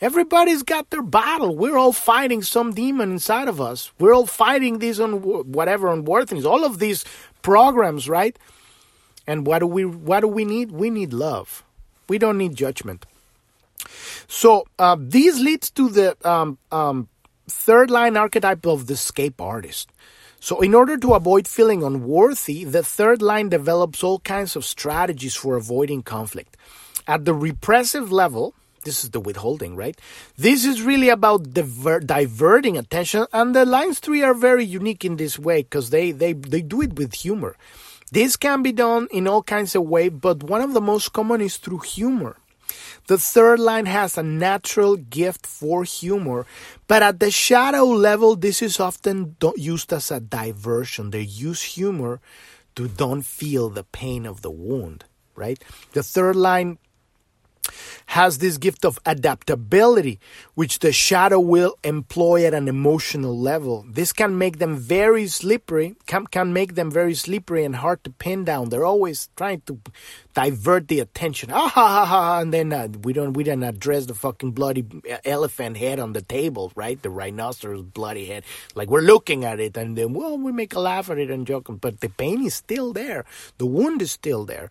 Everybody's 0.00 0.62
got 0.62 0.90
their 0.90 1.02
battle. 1.02 1.56
We're 1.56 1.76
all 1.76 1.92
fighting 1.92 2.42
some 2.42 2.72
demon 2.72 3.10
inside 3.10 3.48
of 3.48 3.60
us. 3.60 3.90
We're 3.98 4.14
all 4.14 4.26
fighting 4.26 4.78
these 4.78 5.00
on 5.00 5.22
whatever 5.52 5.88
unworthiness. 5.88 6.44
All 6.44 6.64
of 6.64 6.78
these 6.78 7.04
programs, 7.42 8.08
right? 8.08 8.38
And 9.26 9.46
what 9.46 9.58
do 9.58 9.66
we 9.66 9.84
what 9.84 10.20
do 10.20 10.28
we 10.28 10.44
need? 10.44 10.70
We 10.72 10.90
need 10.90 11.12
love. 11.12 11.64
We 12.08 12.18
don't 12.18 12.38
need 12.38 12.54
judgment. 12.54 13.06
So 14.28 14.66
uh, 14.78 14.96
this 14.98 15.38
leads 15.38 15.70
to 15.70 15.88
the 15.88 16.16
um, 16.28 16.58
um, 16.70 17.08
third 17.48 17.90
line 17.90 18.16
archetype 18.16 18.66
of 18.66 18.86
the 18.86 18.94
escape 18.94 19.40
artist. 19.40 19.90
So, 20.40 20.60
in 20.60 20.72
order 20.72 20.96
to 20.96 21.14
avoid 21.14 21.48
feeling 21.48 21.82
unworthy, 21.82 22.62
the 22.62 22.84
third 22.84 23.20
line 23.20 23.48
develops 23.48 24.04
all 24.04 24.20
kinds 24.20 24.54
of 24.54 24.64
strategies 24.64 25.34
for 25.34 25.56
avoiding 25.56 26.02
conflict. 26.02 26.56
At 27.08 27.24
the 27.24 27.34
repressive 27.34 28.12
level, 28.12 28.54
this 28.84 29.04
is 29.04 29.10
the 29.10 29.20
withholding, 29.20 29.76
right? 29.76 29.98
This 30.36 30.64
is 30.64 30.82
really 30.82 31.08
about 31.08 31.52
diver- 31.52 32.00
diverting 32.00 32.76
attention, 32.76 33.26
and 33.32 33.54
the 33.54 33.64
lines 33.64 33.98
three 33.98 34.22
are 34.22 34.34
very 34.34 34.64
unique 34.64 35.04
in 35.04 35.16
this 35.16 35.38
way 35.38 35.62
because 35.62 35.90
they, 35.90 36.12
they, 36.12 36.32
they 36.32 36.62
do 36.62 36.82
it 36.82 36.96
with 36.96 37.14
humor. 37.14 37.56
This 38.10 38.36
can 38.36 38.62
be 38.62 38.72
done 38.72 39.08
in 39.10 39.28
all 39.28 39.42
kinds 39.42 39.74
of 39.74 39.82
ways, 39.84 40.12
but 40.12 40.42
one 40.42 40.62
of 40.62 40.72
the 40.72 40.80
most 40.80 41.12
common 41.12 41.40
is 41.40 41.58
through 41.58 41.80
humor. 41.80 42.36
The 43.06 43.18
third 43.18 43.58
line 43.58 43.86
has 43.86 44.18
a 44.18 44.22
natural 44.22 44.96
gift 44.96 45.46
for 45.46 45.84
humor, 45.84 46.46
but 46.86 47.02
at 47.02 47.20
the 47.20 47.30
shadow 47.30 47.84
level, 47.84 48.36
this 48.36 48.60
is 48.60 48.80
often 48.80 49.36
used 49.56 49.92
as 49.92 50.10
a 50.10 50.20
diversion. 50.20 51.10
They 51.10 51.22
use 51.22 51.62
humor 51.62 52.20
to 52.76 52.88
don't 52.88 53.22
feel 53.22 53.70
the 53.70 53.84
pain 53.84 54.26
of 54.26 54.42
the 54.42 54.50
wound, 54.50 55.04
right? 55.34 55.62
The 55.92 56.02
third 56.02 56.36
line 56.36 56.78
has 58.08 58.38
this 58.38 58.56
gift 58.56 58.86
of 58.86 58.98
adaptability, 59.04 60.18
which 60.54 60.78
the 60.78 60.92
shadow 60.92 61.38
will 61.38 61.76
employ 61.84 62.46
at 62.46 62.54
an 62.54 62.66
emotional 62.66 63.38
level. 63.38 63.84
This 63.86 64.14
can 64.14 64.38
make 64.38 64.58
them 64.58 64.76
very 64.76 65.26
slippery, 65.26 65.94
can, 66.06 66.26
can 66.26 66.54
make 66.54 66.74
them 66.74 66.90
very 66.90 67.14
slippery 67.14 67.64
and 67.64 67.76
hard 67.76 68.02
to 68.04 68.10
pin 68.10 68.44
down. 68.44 68.70
They're 68.70 68.86
always 68.86 69.28
trying 69.36 69.60
to 69.66 69.78
divert 70.38 70.86
the 70.86 71.00
attention. 71.00 71.50
Ah 71.52 71.68
ha 71.68 71.88
ha 71.88 72.06
ha! 72.06 72.40
And 72.40 72.54
then 72.54 72.72
uh, 72.72 72.86
we 73.02 73.12
don't 73.12 73.32
we 73.32 73.42
don't 73.42 73.64
address 73.64 74.06
the 74.06 74.14
fucking 74.14 74.52
bloody 74.52 74.86
elephant 75.24 75.76
head 75.76 75.98
on 75.98 76.12
the 76.12 76.22
table, 76.22 76.70
right? 76.76 77.00
The 77.02 77.10
rhinoceros 77.10 77.82
bloody 77.82 78.26
head. 78.26 78.44
Like 78.74 78.88
we're 78.88 79.02
looking 79.02 79.44
at 79.44 79.58
it, 79.58 79.76
and 79.76 79.98
then 79.98 80.14
well, 80.14 80.38
we 80.38 80.52
make 80.52 80.74
a 80.74 80.80
laugh 80.80 81.10
at 81.10 81.18
it 81.18 81.30
and 81.30 81.44
joke, 81.44 81.66
but 81.80 82.00
the 82.00 82.08
pain 82.08 82.46
is 82.46 82.54
still 82.54 82.92
there. 82.92 83.24
The 83.58 83.66
wound 83.66 84.00
is 84.00 84.12
still 84.12 84.44
there. 84.44 84.70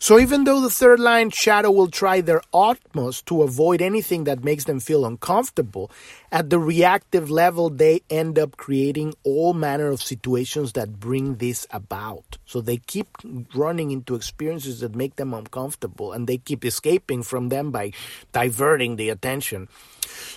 So 0.00 0.18
even 0.18 0.42
though 0.44 0.60
the 0.60 0.70
third 0.70 0.98
line 0.98 1.30
shadow 1.30 1.70
will 1.70 1.88
try 1.88 2.20
their 2.20 2.42
utmost 2.70 3.26
to 3.26 3.42
avoid 3.42 3.80
anything 3.80 4.24
that 4.24 4.42
makes 4.42 4.64
them 4.64 4.80
feel 4.80 5.06
uncomfortable, 5.06 5.90
at 6.32 6.50
the 6.50 6.58
reactive 6.58 7.30
level, 7.30 7.70
they 7.70 8.02
end 8.10 8.38
up 8.38 8.56
creating 8.56 9.14
all 9.22 9.54
manner 9.54 9.88
of 9.88 10.02
situations 10.02 10.72
that 10.72 10.98
bring 10.98 11.36
this 11.36 11.66
about. 11.70 12.38
So 12.44 12.60
they 12.60 12.78
keep 12.78 13.08
running 13.54 13.90
into 13.90 14.14
experiences 14.14 14.80
that 14.80 14.94
make 14.94 15.16
them 15.16 15.32
uncomfortable 15.32 16.12
and 16.12 16.26
they 16.26 16.38
keep 16.38 16.64
escaping 16.64 17.22
from 17.22 17.48
them 17.48 17.70
by 17.70 17.92
diverting 18.32 18.96
the 18.96 19.10
attention. 19.10 19.68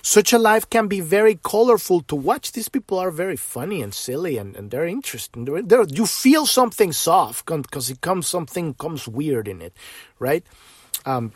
Such 0.01 0.33
a 0.33 0.39
life 0.39 0.69
can 0.69 0.87
be 0.87 0.99
very 0.99 1.39
colorful 1.43 2.01
to 2.01 2.15
watch. 2.15 2.51
These 2.51 2.69
people 2.69 2.99
are 2.99 3.11
very 3.11 3.35
funny 3.35 3.81
and 3.81 3.93
silly 3.93 4.37
and, 4.37 4.55
and 4.55 4.71
they're 4.71 4.85
interesting. 4.85 5.45
They're, 5.45 5.61
they're, 5.61 5.83
you 5.83 6.05
feel 6.05 6.45
something 6.45 6.91
soft 6.91 7.45
because 7.45 7.89
it 7.89 8.01
comes 8.01 8.27
something 8.27 8.73
comes 8.75 9.07
weird 9.07 9.47
in 9.47 9.61
it, 9.61 9.73
right? 10.19 10.43
Um, 11.05 11.33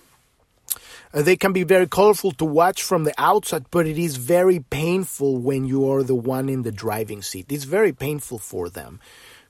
Uh, 1.14 1.22
they 1.22 1.36
can 1.36 1.54
be 1.54 1.64
very 1.64 1.88
colorful 1.88 2.32
to 2.32 2.46
watch 2.46 2.82
from 2.82 3.04
the 3.04 3.14
outside, 3.20 3.66
but 3.70 3.86
it 3.86 4.00
is 4.00 4.16
very 4.16 4.60
painful 4.60 5.38
when 5.38 5.66
you 5.66 5.90
are 5.92 6.02
the 6.02 6.16
one 6.16 6.50
in 6.50 6.64
the 6.64 6.72
driving 6.72 7.22
seat. 7.22 7.52
It's 7.52 7.66
very 7.66 7.94
painful 7.94 8.40
for 8.40 8.68
them 8.68 9.00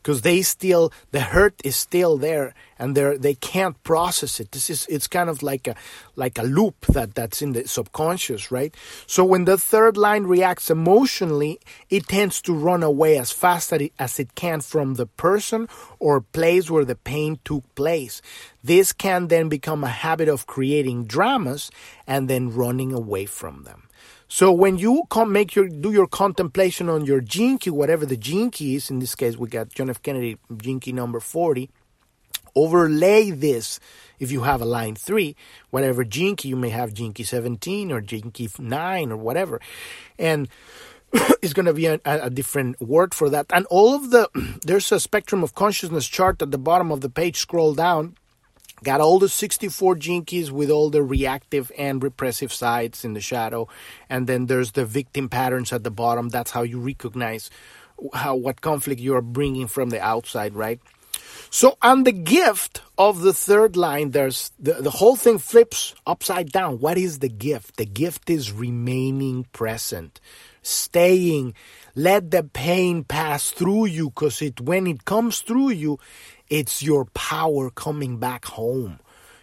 because 0.03 0.21
they 0.21 0.41
still 0.41 0.91
the 1.11 1.21
hurt 1.21 1.55
is 1.63 1.77
still 1.77 2.17
there 2.17 2.53
and 2.77 2.95
they 2.95 3.15
they 3.17 3.33
can't 3.33 3.81
process 3.83 4.39
it. 4.39 4.51
This 4.51 4.69
is 4.69 4.85
it's 4.87 5.07
kind 5.07 5.29
of 5.29 5.41
like 5.41 5.67
a 5.67 5.75
like 6.15 6.37
a 6.37 6.43
loop 6.43 6.85
that 6.87 7.15
that's 7.15 7.41
in 7.41 7.53
the 7.53 7.67
subconscious 7.67 8.51
right? 8.51 8.75
So 9.07 9.23
when 9.23 9.45
the 9.45 9.57
third 9.57 9.95
line 9.95 10.23
reacts 10.23 10.69
emotionally 10.69 11.59
it 11.89 12.07
tends 12.07 12.41
to 12.41 12.53
run 12.53 12.83
away 12.83 13.17
as 13.17 13.31
fast 13.31 13.71
as 13.71 13.81
it 13.81 13.93
as 13.97 14.19
it 14.19 14.35
can 14.35 14.59
from 14.59 14.95
the 14.95 15.07
person 15.07 15.69
or 15.99 16.19
place 16.19 16.69
where 16.69 16.85
the 16.85 16.95
pain 16.95 17.39
took 17.45 17.63
place. 17.75 18.21
This 18.61 18.91
can 18.91 19.29
then 19.29 19.47
become 19.47 19.83
a 19.83 19.89
habit 20.03 20.27
of 20.27 20.47
creating 20.47 21.05
dramas 21.05 21.71
and 22.05 22.29
then 22.29 22.53
running 22.53 22.91
away 22.91 23.25
from 23.25 23.63
them 23.63 23.83
so 24.34 24.52
when 24.52 24.80
you 24.80 25.04
come 25.12 25.32
make 25.32 25.54
your 25.54 25.69
do 25.69 25.91
your 25.91 26.08
contemplation 26.08 26.89
on 26.89 27.06
your 27.06 27.22
key, 27.22 27.69
whatever 27.69 28.04
the 28.04 28.17
key 28.17 28.74
is, 28.74 28.89
in 28.89 28.98
this 28.98 29.13
case 29.13 29.38
we 29.38 29.48
got 29.48 29.69
John 29.69 29.91
F. 29.91 30.02
Kennedy 30.02 30.39
key 30.82 30.91
number 30.91 31.19
40, 31.19 31.69
overlay 32.56 33.30
this 33.30 33.80
if 34.17 34.32
you 34.32 34.41
have 34.41 34.60
a 34.60 34.65
line 34.65 34.96
3, 34.96 35.36
whatever 35.69 36.04
key 36.04 36.36
you 36.46 36.56
may 36.56 36.69
have 36.69 36.96
key 36.96 37.24
17 37.24 37.91
or 37.91 38.02
key 38.02 38.50
9 38.58 39.12
or 39.12 39.17
whatever. 39.17 39.62
And 40.17 40.50
it's 41.43 41.54
going 41.54 41.67
to 41.67 41.74
be 41.76 41.86
a, 41.86 42.00
a, 42.04 42.32
different 42.32 42.82
word 42.82 43.13
for 43.13 43.30
that. 43.30 43.46
And 43.54 43.67
all 43.67 43.93
of 43.93 44.10
the, 44.10 44.32
there's 44.65 44.91
a 44.91 45.00
spectrum 45.00 45.43
of 45.43 45.54
consciousness 45.54 46.08
chart 46.08 46.41
at 46.41 46.50
the 46.50 46.58
bottom 46.58 46.91
of 46.91 47.02
the 47.02 47.10
page. 47.10 47.38
Scroll 47.38 47.76
down 47.76 48.17
Got 48.84 49.02
all 49.02 49.19
the 49.19 49.30
64 49.30 49.96
Gene 49.96 50.26
Keys 50.26 50.52
with 50.52 50.69
all 50.69 50.89
the 50.89 51.02
reactive 51.02 51.72
and 51.78 52.04
repressive 52.04 52.52
sides 52.52 53.06
in 53.06 53.13
the 53.13 53.22
shadow. 53.22 53.67
And 54.10 54.28
then 54.28 54.48
there's 54.48 54.74
the 54.74 54.86
victim 54.86 55.30
patterns 55.30 55.72
at 55.72 55.84
the 55.84 55.91
bottom. 55.91 56.30
That's 56.30 56.52
how 56.52 56.63
you 56.63 56.80
recognize 56.80 57.50
how 58.13 58.36
what 58.36 58.62
conflict 58.62 59.00
you're 59.00 59.22
bringing 59.22 59.67
from 59.67 59.89
the 59.89 60.02
outside, 60.02 60.54
right? 60.54 60.80
So 61.50 61.78
on 61.82 62.04
the 62.04 62.12
gift 62.12 62.82
of 62.98 63.22
the 63.22 63.34
third 63.34 63.78
line, 63.78 64.12
there's 64.12 64.52
the, 64.60 64.74
the 64.74 64.89
whole 64.89 65.15
thing 65.15 65.38
flips 65.38 65.93
upside 66.06 66.52
down. 66.52 66.80
What 66.80 66.98
is 66.98 67.19
the 67.19 67.30
gift? 67.30 67.78
The 67.78 67.86
gift 67.86 68.30
is 68.30 68.52
remaining 68.52 69.46
present, 69.54 70.19
staying. 70.63 71.54
Let 71.96 72.32
the 72.32 72.43
pain 72.43 73.04
pass 73.04 73.52
through 73.52 73.86
you 73.86 74.10
because 74.10 74.41
it 74.41 74.60
when 74.62 74.88
it 74.88 75.06
comes 75.06 75.41
through 75.41 75.69
you, 75.69 76.00
it's 76.53 76.83
your 76.83 77.05
power 77.15 77.71
coming 77.71 78.17
back 78.17 78.45
home. 78.45 78.99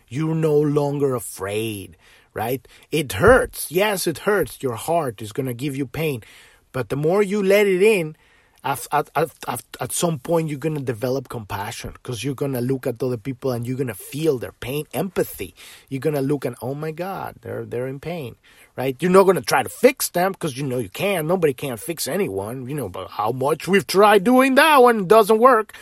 You're 0.07 0.37
no 0.37 0.57
longer 0.57 1.17
afraid, 1.17 1.97
right? 2.35 2.67
It 2.93 3.15
hurts. 3.15 3.69
Yes, 3.69 4.07
it 4.07 4.19
hurts. 4.19 4.63
Your 4.63 4.77
heart 4.77 5.21
is 5.21 5.33
going 5.33 5.47
to 5.47 5.55
give 5.55 5.75
you 5.77 5.87
pain. 5.87 6.23
But 6.71 6.89
the 6.89 6.95
more 6.95 7.21
you 7.21 7.43
let 7.43 7.67
it 7.67 7.83
in, 7.83 8.17
at, 8.63 8.87
at, 8.93 9.11
at, 9.17 9.63
at 9.81 9.91
some 9.91 10.21
point 10.21 10.51
you're 10.51 10.59
going 10.59 10.77
to 10.77 10.83
develop 10.83 11.29
compassion 11.29 11.95
because 11.95 12.23
you're 12.23 12.35
going 12.37 12.53
to 12.53 12.61
look 12.61 12.87
at 12.87 13.03
other 13.03 13.17
people 13.17 13.51
and 13.51 13.67
you're 13.67 13.77
going 13.77 13.89
to 13.89 13.95
feel 13.95 14.39
their 14.39 14.53
pain 14.53 14.85
empathy 14.93 15.55
you're 15.89 15.99
going 15.99 16.15
to 16.15 16.21
look 16.21 16.45
and 16.45 16.57
oh 16.61 16.75
my 16.75 16.91
god 16.91 17.37
they're 17.41 17.65
they're 17.65 17.87
in 17.87 17.99
pain 17.99 18.37
right 18.77 18.97
you're 19.01 19.11
not 19.11 19.23
going 19.23 19.37
to 19.37 19.43
try 19.43 19.63
to 19.63 19.71
fix 19.71 20.11
them 20.11 20.33
because 20.33 20.59
you 20.59 20.67
know 20.67 20.77
you 20.77 20.91
can 20.91 21.27
nobody 21.27 21.55
can 21.55 21.79
fix 21.79 22.07
anyone 22.07 22.69
you 22.69 22.75
know 22.75 22.91
but 22.91 23.09
how 23.09 23.33
much 23.33 23.67
we've 23.67 23.87
tried 23.87 24.25
doing 24.25 24.57
that 24.57 24.83
one 24.83 25.01
it 25.01 25.09
doesn't 25.09 25.39
work 25.39 25.73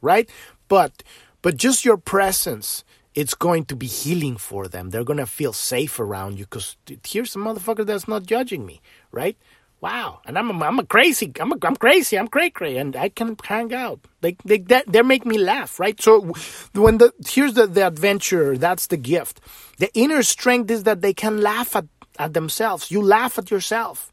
right 0.00 0.30
but 0.70 1.02
but 1.42 1.58
just 1.58 1.84
your 1.84 1.98
presence 1.98 2.84
it's 3.12 3.34
going 3.34 3.64
to 3.64 3.74
be 3.74 3.88
healing 3.88 4.36
for 4.36 4.68
them. 4.68 4.90
They're 4.90 5.04
going 5.04 5.18
to 5.18 5.26
feel 5.26 5.52
safe 5.52 5.98
around 5.98 6.38
you 6.38 6.44
because 6.44 6.76
here's 7.04 7.34
a 7.34 7.40
motherfucker 7.40 7.84
that's 7.84 8.08
not 8.08 8.24
judging 8.24 8.64
me 8.64 8.80
right? 9.12 9.36
Wow. 9.82 10.20
And 10.26 10.38
i'm 10.38 10.50
a, 10.50 10.64
I'm 10.64 10.78
a 10.78 10.84
crazy 10.84 11.32
i'm 11.40 11.52
a, 11.52 11.56
i'm 11.62 11.76
crazy 11.76 12.16
i'm 12.18 12.28
cray 12.28 12.50
cray 12.50 12.76
and 12.76 12.94
i 12.96 13.08
can 13.08 13.36
hang 13.42 13.74
out. 13.74 14.00
They 14.20 14.36
they 14.44 14.58
they 14.86 15.02
make 15.02 15.26
me 15.26 15.38
laugh 15.38 15.80
right? 15.80 16.00
So 16.00 16.32
when 16.74 16.98
the 16.98 17.12
here's 17.26 17.54
the 17.54 17.66
the 17.66 17.86
adventure 17.86 18.56
that's 18.56 18.86
the 18.86 18.96
gift. 18.96 19.40
The 19.78 19.90
inner 19.94 20.22
strength 20.22 20.70
is 20.70 20.84
that 20.84 21.00
they 21.00 21.14
can 21.14 21.40
laugh 21.40 21.74
at 21.74 21.86
at 22.18 22.34
themselves. 22.34 22.90
You 22.90 23.02
laugh 23.02 23.38
at 23.38 23.50
yourself. 23.50 24.12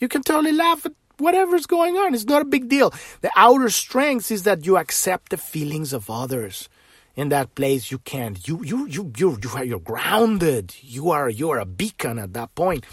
You 0.00 0.08
can 0.08 0.22
totally 0.22 0.52
laugh 0.52 0.86
at 0.86 0.94
whatever's 1.20 1.66
going 1.66 1.96
on. 1.96 2.14
It's 2.14 2.24
not 2.24 2.42
a 2.42 2.46
big 2.46 2.68
deal. 2.68 2.92
The 3.20 3.30
outer 3.36 3.70
strength 3.70 4.30
is 4.30 4.44
that 4.44 4.64
you 4.66 4.76
accept 4.76 5.30
the 5.30 5.36
feelings 5.36 5.92
of 5.92 6.10
others. 6.10 6.68
In 7.16 7.28
that 7.30 7.54
place, 7.54 7.90
you 7.90 7.98
can't. 7.98 8.46
You 8.46 8.62
you 8.64 8.86
you 8.86 9.12
you 9.16 9.38
you 9.42 9.50
are 9.54 9.64
you're 9.64 9.80
grounded. 9.80 10.74
You 10.80 11.10
are 11.10 11.28
you 11.28 11.50
are 11.50 11.58
a 11.58 11.66
beacon 11.66 12.18
at 12.18 12.32
that 12.34 12.54
point. 12.54 12.86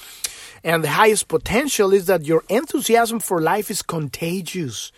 And 0.63 0.83
the 0.83 0.89
highest 0.89 1.27
potential 1.27 1.93
is 1.93 2.07
that 2.07 2.25
your 2.25 2.43
enthusiasm 2.49 3.19
for 3.19 3.39
life 3.39 3.69
is 3.69 3.81
contagious, 3.81 4.91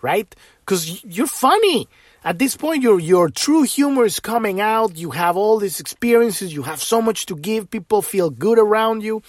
right? 0.00 0.34
Because 0.60 1.04
you're 1.04 1.26
funny. 1.26 1.86
At 2.24 2.38
this 2.38 2.56
point, 2.56 2.82
your 2.82 2.98
your 2.98 3.28
true 3.28 3.62
humor 3.62 4.04
is 4.04 4.20
coming 4.20 4.60
out. 4.60 4.96
You 4.96 5.10
have 5.10 5.36
all 5.36 5.58
these 5.58 5.78
experiences. 5.78 6.54
You 6.54 6.62
have 6.62 6.80
so 6.80 7.02
much 7.02 7.26
to 7.26 7.36
give. 7.36 7.70
People 7.70 8.00
feel 8.00 8.30
good 8.30 8.58
around 8.58 9.02
you. 9.02 9.22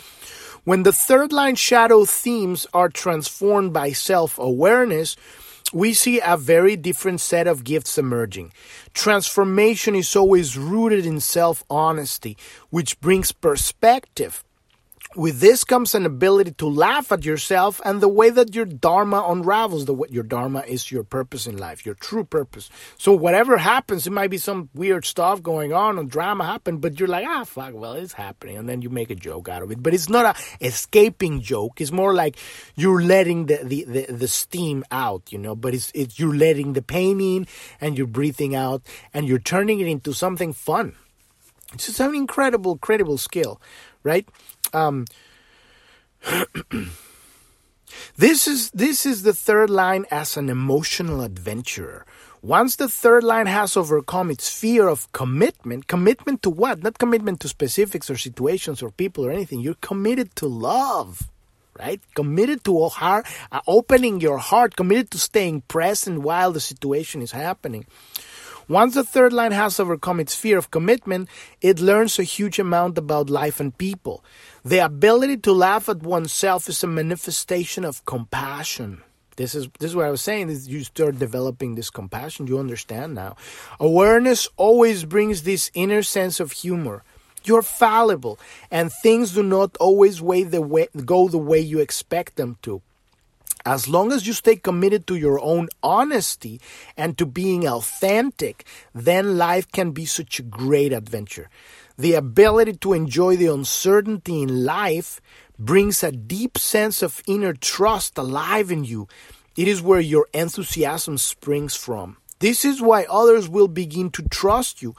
When 0.66 0.84
the 0.84 0.94
third 0.94 1.34
line 1.34 1.56
shadow 1.56 2.06
themes 2.06 2.66
are 2.74 2.88
transformed 2.88 3.74
by 3.74 3.92
self 3.92 4.40
awareness, 4.40 5.18
we 5.74 5.94
see 5.94 6.22
a 6.24 6.38
very 6.38 6.78
different 6.78 7.20
set 7.20 7.48
of 7.48 7.66
gifts 7.66 7.98
emerging. 7.98 8.54
Transformation 8.94 9.94
is 9.94 10.16
always 10.16 10.58
rooted 10.58 11.06
in 11.06 11.20
self 11.20 11.66
honesty, 11.70 12.38
which 12.70 12.98
brings 13.02 13.34
perspective 13.34 14.46
with 15.16 15.40
this 15.40 15.64
comes 15.64 15.96
an 15.96 16.06
ability 16.06 16.52
to 16.52 16.68
laugh 16.68 17.12
at 17.12 17.26
yourself 17.26 17.82
and 17.86 18.02
the 18.02 18.08
way 18.08 18.30
that 18.30 18.56
your 18.56 18.66
dharma 18.66 19.26
unravels. 19.28 19.86
The 19.86 19.94
what 19.94 20.12
your 20.12 20.24
dharma 20.24 20.62
is 20.68 20.92
your 20.92 21.04
purpose 21.04 21.48
in 21.48 21.58
life, 21.58 21.86
your 21.86 21.96
true 21.96 22.24
purpose. 22.24 22.70
So 22.98 23.14
whatever 23.14 23.58
happens, 23.58 24.08
it 24.08 24.12
might 24.12 24.30
be 24.30 24.38
some 24.38 24.70
weird 24.74 25.06
stuff 25.06 25.42
going 25.44 25.74
on 25.74 26.00
and 26.00 26.10
drama 26.10 26.46
happen, 26.46 26.78
but 26.78 27.00
you're 27.00 27.08
like, 27.08 27.26
ah, 27.28 27.44
fuck, 27.44 27.74
well, 27.74 27.94
it's 27.94 28.14
happening, 28.14 28.58
and 28.58 28.68
then 28.68 28.82
you 28.82 28.90
make 28.90 29.10
a 29.10 29.16
joke 29.16 29.50
out 29.50 29.62
of 29.62 29.72
it. 29.72 29.82
But 29.82 29.94
it's 29.94 30.10
not 30.10 30.36
a 30.36 30.66
escaping 30.66 31.42
joke. 31.42 31.82
It's 31.82 31.92
more 31.92 32.14
like 32.14 32.38
you're 32.76 33.02
letting 33.02 33.46
the 33.48 33.60
the, 33.64 33.84
the, 33.86 34.06
the 34.12 34.28
steam 34.28 34.84
out, 34.92 35.32
you 35.32 35.38
know. 35.38 35.56
But 35.56 35.74
it's 35.74 35.92
it's 35.94 36.20
you're 36.20 36.36
letting 36.36 36.74
the 36.74 36.82
pain 36.82 37.22
in 37.22 37.48
and 37.80 37.98
you're 37.98 38.08
breathing 38.08 38.56
out 38.56 38.82
and 39.14 39.28
you're 39.28 39.40
turning 39.40 39.80
it 39.80 39.88
into 39.88 40.14
something 40.14 40.54
fun. 40.54 40.96
It's 41.74 41.88
just 41.88 42.00
an 42.00 42.14
incredible, 42.14 42.74
incredible 42.74 43.18
skill, 43.18 43.60
right? 44.04 44.28
Um, 44.74 45.06
this 48.18 48.48
is 48.48 48.72
this 48.72 49.06
is 49.06 49.24
the 49.24 49.34
third 49.34 49.70
line 49.70 50.06
as 50.12 50.38
an 50.38 50.50
emotional 50.50 51.22
adventurer. 51.22 52.06
Once 52.42 52.76
the 52.76 52.90
third 52.90 53.24
line 53.24 53.46
has 53.46 53.78
overcome 53.78 54.30
its 54.30 54.50
fear 54.50 54.90
of 54.90 55.10
commitment, 55.14 55.88
commitment 55.88 56.44
to 56.44 56.50
what? 56.50 56.84
Not 56.84 57.00
commitment 57.00 57.40
to 57.40 57.48
specifics 57.48 58.10
or 58.10 58.18
situations 58.18 58.84
or 58.84 58.92
people 58.92 59.26
or 59.26 59.32
anything. 59.32 59.62
You're 59.62 59.76
committed 59.76 60.36
to 60.36 60.48
love, 60.48 61.32
right? 61.80 62.02
Committed 62.16 62.66
to 62.66 62.90
heart, 62.90 63.26
uh, 63.50 63.62
opening 63.66 64.20
your 64.20 64.40
heart, 64.40 64.76
committed 64.76 65.10
to 65.12 65.20
staying 65.20 65.62
present 65.62 66.20
while 66.20 66.52
the 66.52 66.60
situation 66.60 67.22
is 67.22 67.32
happening. 67.32 67.86
Once 68.74 68.96
the 68.96 69.04
third 69.04 69.32
line 69.32 69.52
has 69.52 69.80
overcome 69.80 70.20
its 70.20 70.34
fear 70.34 70.58
of 70.58 70.72
commitment, 70.72 71.30
it 71.62 71.80
learns 71.80 72.18
a 72.18 72.24
huge 72.24 72.58
amount 72.58 72.98
about 72.98 73.30
life 73.30 73.60
and 73.60 73.78
people. 73.78 74.26
The 74.66 74.80
ability 74.80 75.38
to 75.46 75.54
laugh 75.54 75.90
at 75.90 76.02
oneself 76.02 76.68
is 76.68 76.84
a 76.84 76.88
manifestation 76.88 77.86
of 77.86 78.04
compassion. 78.06 79.04
This 79.36 79.54
is 79.54 79.70
this 79.78 79.92
is 79.92 79.96
what 79.96 80.08
I 80.08 80.10
was 80.10 80.24
saying. 80.24 80.50
Is 80.50 80.68
you 80.68 80.84
start 80.84 81.20
developing 81.20 81.76
this 81.76 81.92
compassion. 81.92 82.48
You 82.48 82.58
understand 82.58 83.14
now. 83.14 83.36
Awareness 83.80 84.50
always 84.58 85.06
brings 85.06 85.44
this 85.44 85.70
inner 85.76 86.02
sense 86.02 86.40
of 86.40 86.52
humor. 86.52 87.04
You're 87.44 87.62
fallible, 87.62 88.40
and 88.72 88.92
things 89.04 89.34
do 89.34 89.44
not 89.44 89.78
always 89.78 90.20
way 90.20 90.42
the 90.42 90.64
way, 90.64 90.88
go 91.06 91.28
the 91.28 91.38
way 91.38 91.60
you 91.60 91.78
expect 91.78 92.38
them 92.38 92.58
to. 92.64 92.82
As 93.66 93.88
long 93.88 94.12
as 94.12 94.28
you 94.28 94.34
stay 94.34 94.58
committed 94.58 95.08
to 95.08 95.16
your 95.16 95.40
own 95.40 95.70
honesty 95.82 96.60
and 96.98 97.18
to 97.18 97.26
being 97.26 97.66
authentic, 97.66 98.66
then 98.94 99.38
life 99.38 99.72
can 99.72 99.92
be 99.92 100.06
such 100.06 100.40
a 100.40 100.44
great 100.44 100.92
adventure. 100.92 101.50
The 101.98 102.16
ability 102.16 102.74
to 102.82 102.94
enjoy 102.94 103.38
the 103.38 103.54
uncertainty 103.54 104.42
in 104.42 104.66
life 104.66 105.22
brings 105.58 106.04
a 106.04 106.12
deep 106.12 106.58
sense 106.58 107.02
of 107.02 107.24
inner 107.26 107.54
trust 107.54 108.18
alive 108.18 108.70
in 108.70 108.84
you. 108.84 109.08
It 109.56 109.68
is 109.70 109.82
where 109.82 110.02
your 110.02 110.28
enthusiasm 110.34 111.18
springs 111.18 111.76
from. 111.76 112.18
This 112.40 112.66
is 112.66 112.82
why 112.82 113.06
others 113.10 113.48
will 113.48 113.70
begin 113.70 114.10
to 114.12 114.24
trust 114.24 114.82
you 114.82 114.96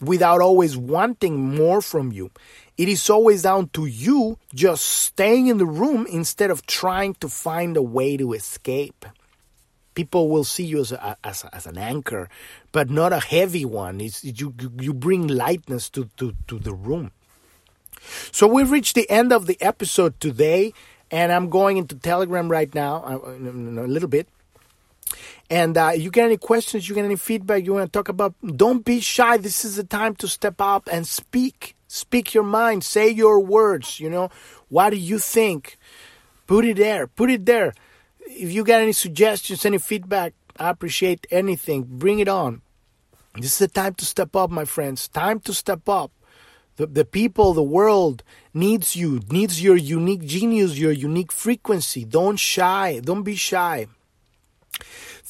without 0.00 0.40
always 0.40 0.76
wanting 0.76 1.56
more 1.56 1.80
from 1.80 2.12
you. 2.12 2.30
It 2.76 2.88
is 2.88 3.08
always 3.08 3.42
down 3.42 3.68
to 3.74 3.86
you 3.86 4.38
just 4.52 4.84
staying 4.84 5.46
in 5.46 5.58
the 5.58 5.66
room 5.66 6.06
instead 6.10 6.50
of 6.50 6.66
trying 6.66 7.14
to 7.16 7.28
find 7.28 7.76
a 7.76 7.82
way 7.82 8.16
to 8.16 8.32
escape. 8.32 9.06
People 9.94 10.28
will 10.28 10.42
see 10.42 10.64
you 10.64 10.80
as, 10.80 10.90
a, 10.90 11.16
as, 11.22 11.44
as 11.52 11.66
an 11.66 11.78
anchor, 11.78 12.28
but 12.72 12.90
not 12.90 13.12
a 13.12 13.20
heavy 13.20 13.64
one. 13.64 14.00
It's, 14.00 14.24
you, 14.24 14.52
you 14.80 14.92
bring 14.92 15.28
lightness 15.28 15.88
to, 15.90 16.10
to, 16.16 16.34
to 16.48 16.58
the 16.58 16.74
room. 16.74 17.12
So 18.32 18.48
we've 18.48 18.72
reached 18.72 18.96
the 18.96 19.08
end 19.08 19.32
of 19.32 19.46
the 19.46 19.56
episode 19.62 20.18
today, 20.18 20.74
and 21.12 21.30
I'm 21.30 21.48
going 21.48 21.76
into 21.76 21.94
Telegram 21.94 22.50
right 22.50 22.74
now 22.74 23.04
uh, 23.04 23.30
in 23.30 23.78
a 23.78 23.86
little 23.86 24.08
bit. 24.08 24.28
And 25.50 25.76
uh, 25.76 25.92
you 25.94 26.10
get 26.10 26.24
any 26.24 26.36
questions, 26.38 26.88
you 26.88 26.94
get 26.94 27.04
any 27.04 27.16
feedback 27.16 27.64
you 27.64 27.74
want 27.74 27.92
to 27.92 27.96
talk 27.96 28.08
about, 28.08 28.34
don't 28.56 28.84
be 28.84 29.00
shy. 29.00 29.36
This 29.36 29.64
is 29.64 29.76
the 29.76 29.84
time 29.84 30.14
to 30.16 30.28
step 30.28 30.60
up 30.60 30.88
and 30.90 31.06
speak. 31.06 31.76
Speak 31.86 32.34
your 32.34 32.44
mind. 32.44 32.82
Say 32.82 33.10
your 33.10 33.38
words. 33.40 34.00
You 34.00 34.10
know, 34.10 34.30
what 34.68 34.90
do 34.90 34.96
you 34.96 35.18
think? 35.18 35.78
Put 36.46 36.64
it 36.64 36.76
there. 36.76 37.06
Put 37.06 37.30
it 37.30 37.46
there. 37.46 37.74
If 38.20 38.52
you 38.52 38.64
got 38.64 38.80
any 38.80 38.92
suggestions, 38.92 39.64
any 39.64 39.78
feedback, 39.78 40.32
I 40.58 40.70
appreciate 40.70 41.26
anything. 41.30 41.84
Bring 41.84 42.18
it 42.20 42.28
on. 42.28 42.62
This 43.34 43.52
is 43.52 43.58
the 43.58 43.68
time 43.68 43.94
to 43.94 44.04
step 44.04 44.34
up, 44.34 44.50
my 44.50 44.64
friends. 44.64 45.08
Time 45.08 45.40
to 45.40 45.52
step 45.52 45.88
up. 45.88 46.10
The, 46.76 46.86
the 46.86 47.04
people, 47.04 47.52
the 47.52 47.62
world 47.62 48.24
needs 48.52 48.96
you, 48.96 49.20
needs 49.30 49.62
your 49.62 49.76
unique 49.76 50.24
genius, 50.24 50.78
your 50.78 50.90
unique 50.90 51.32
frequency. 51.32 52.04
Don't 52.04 52.38
shy. 52.38 53.00
Don't 53.02 53.22
be 53.22 53.36
shy. 53.36 53.86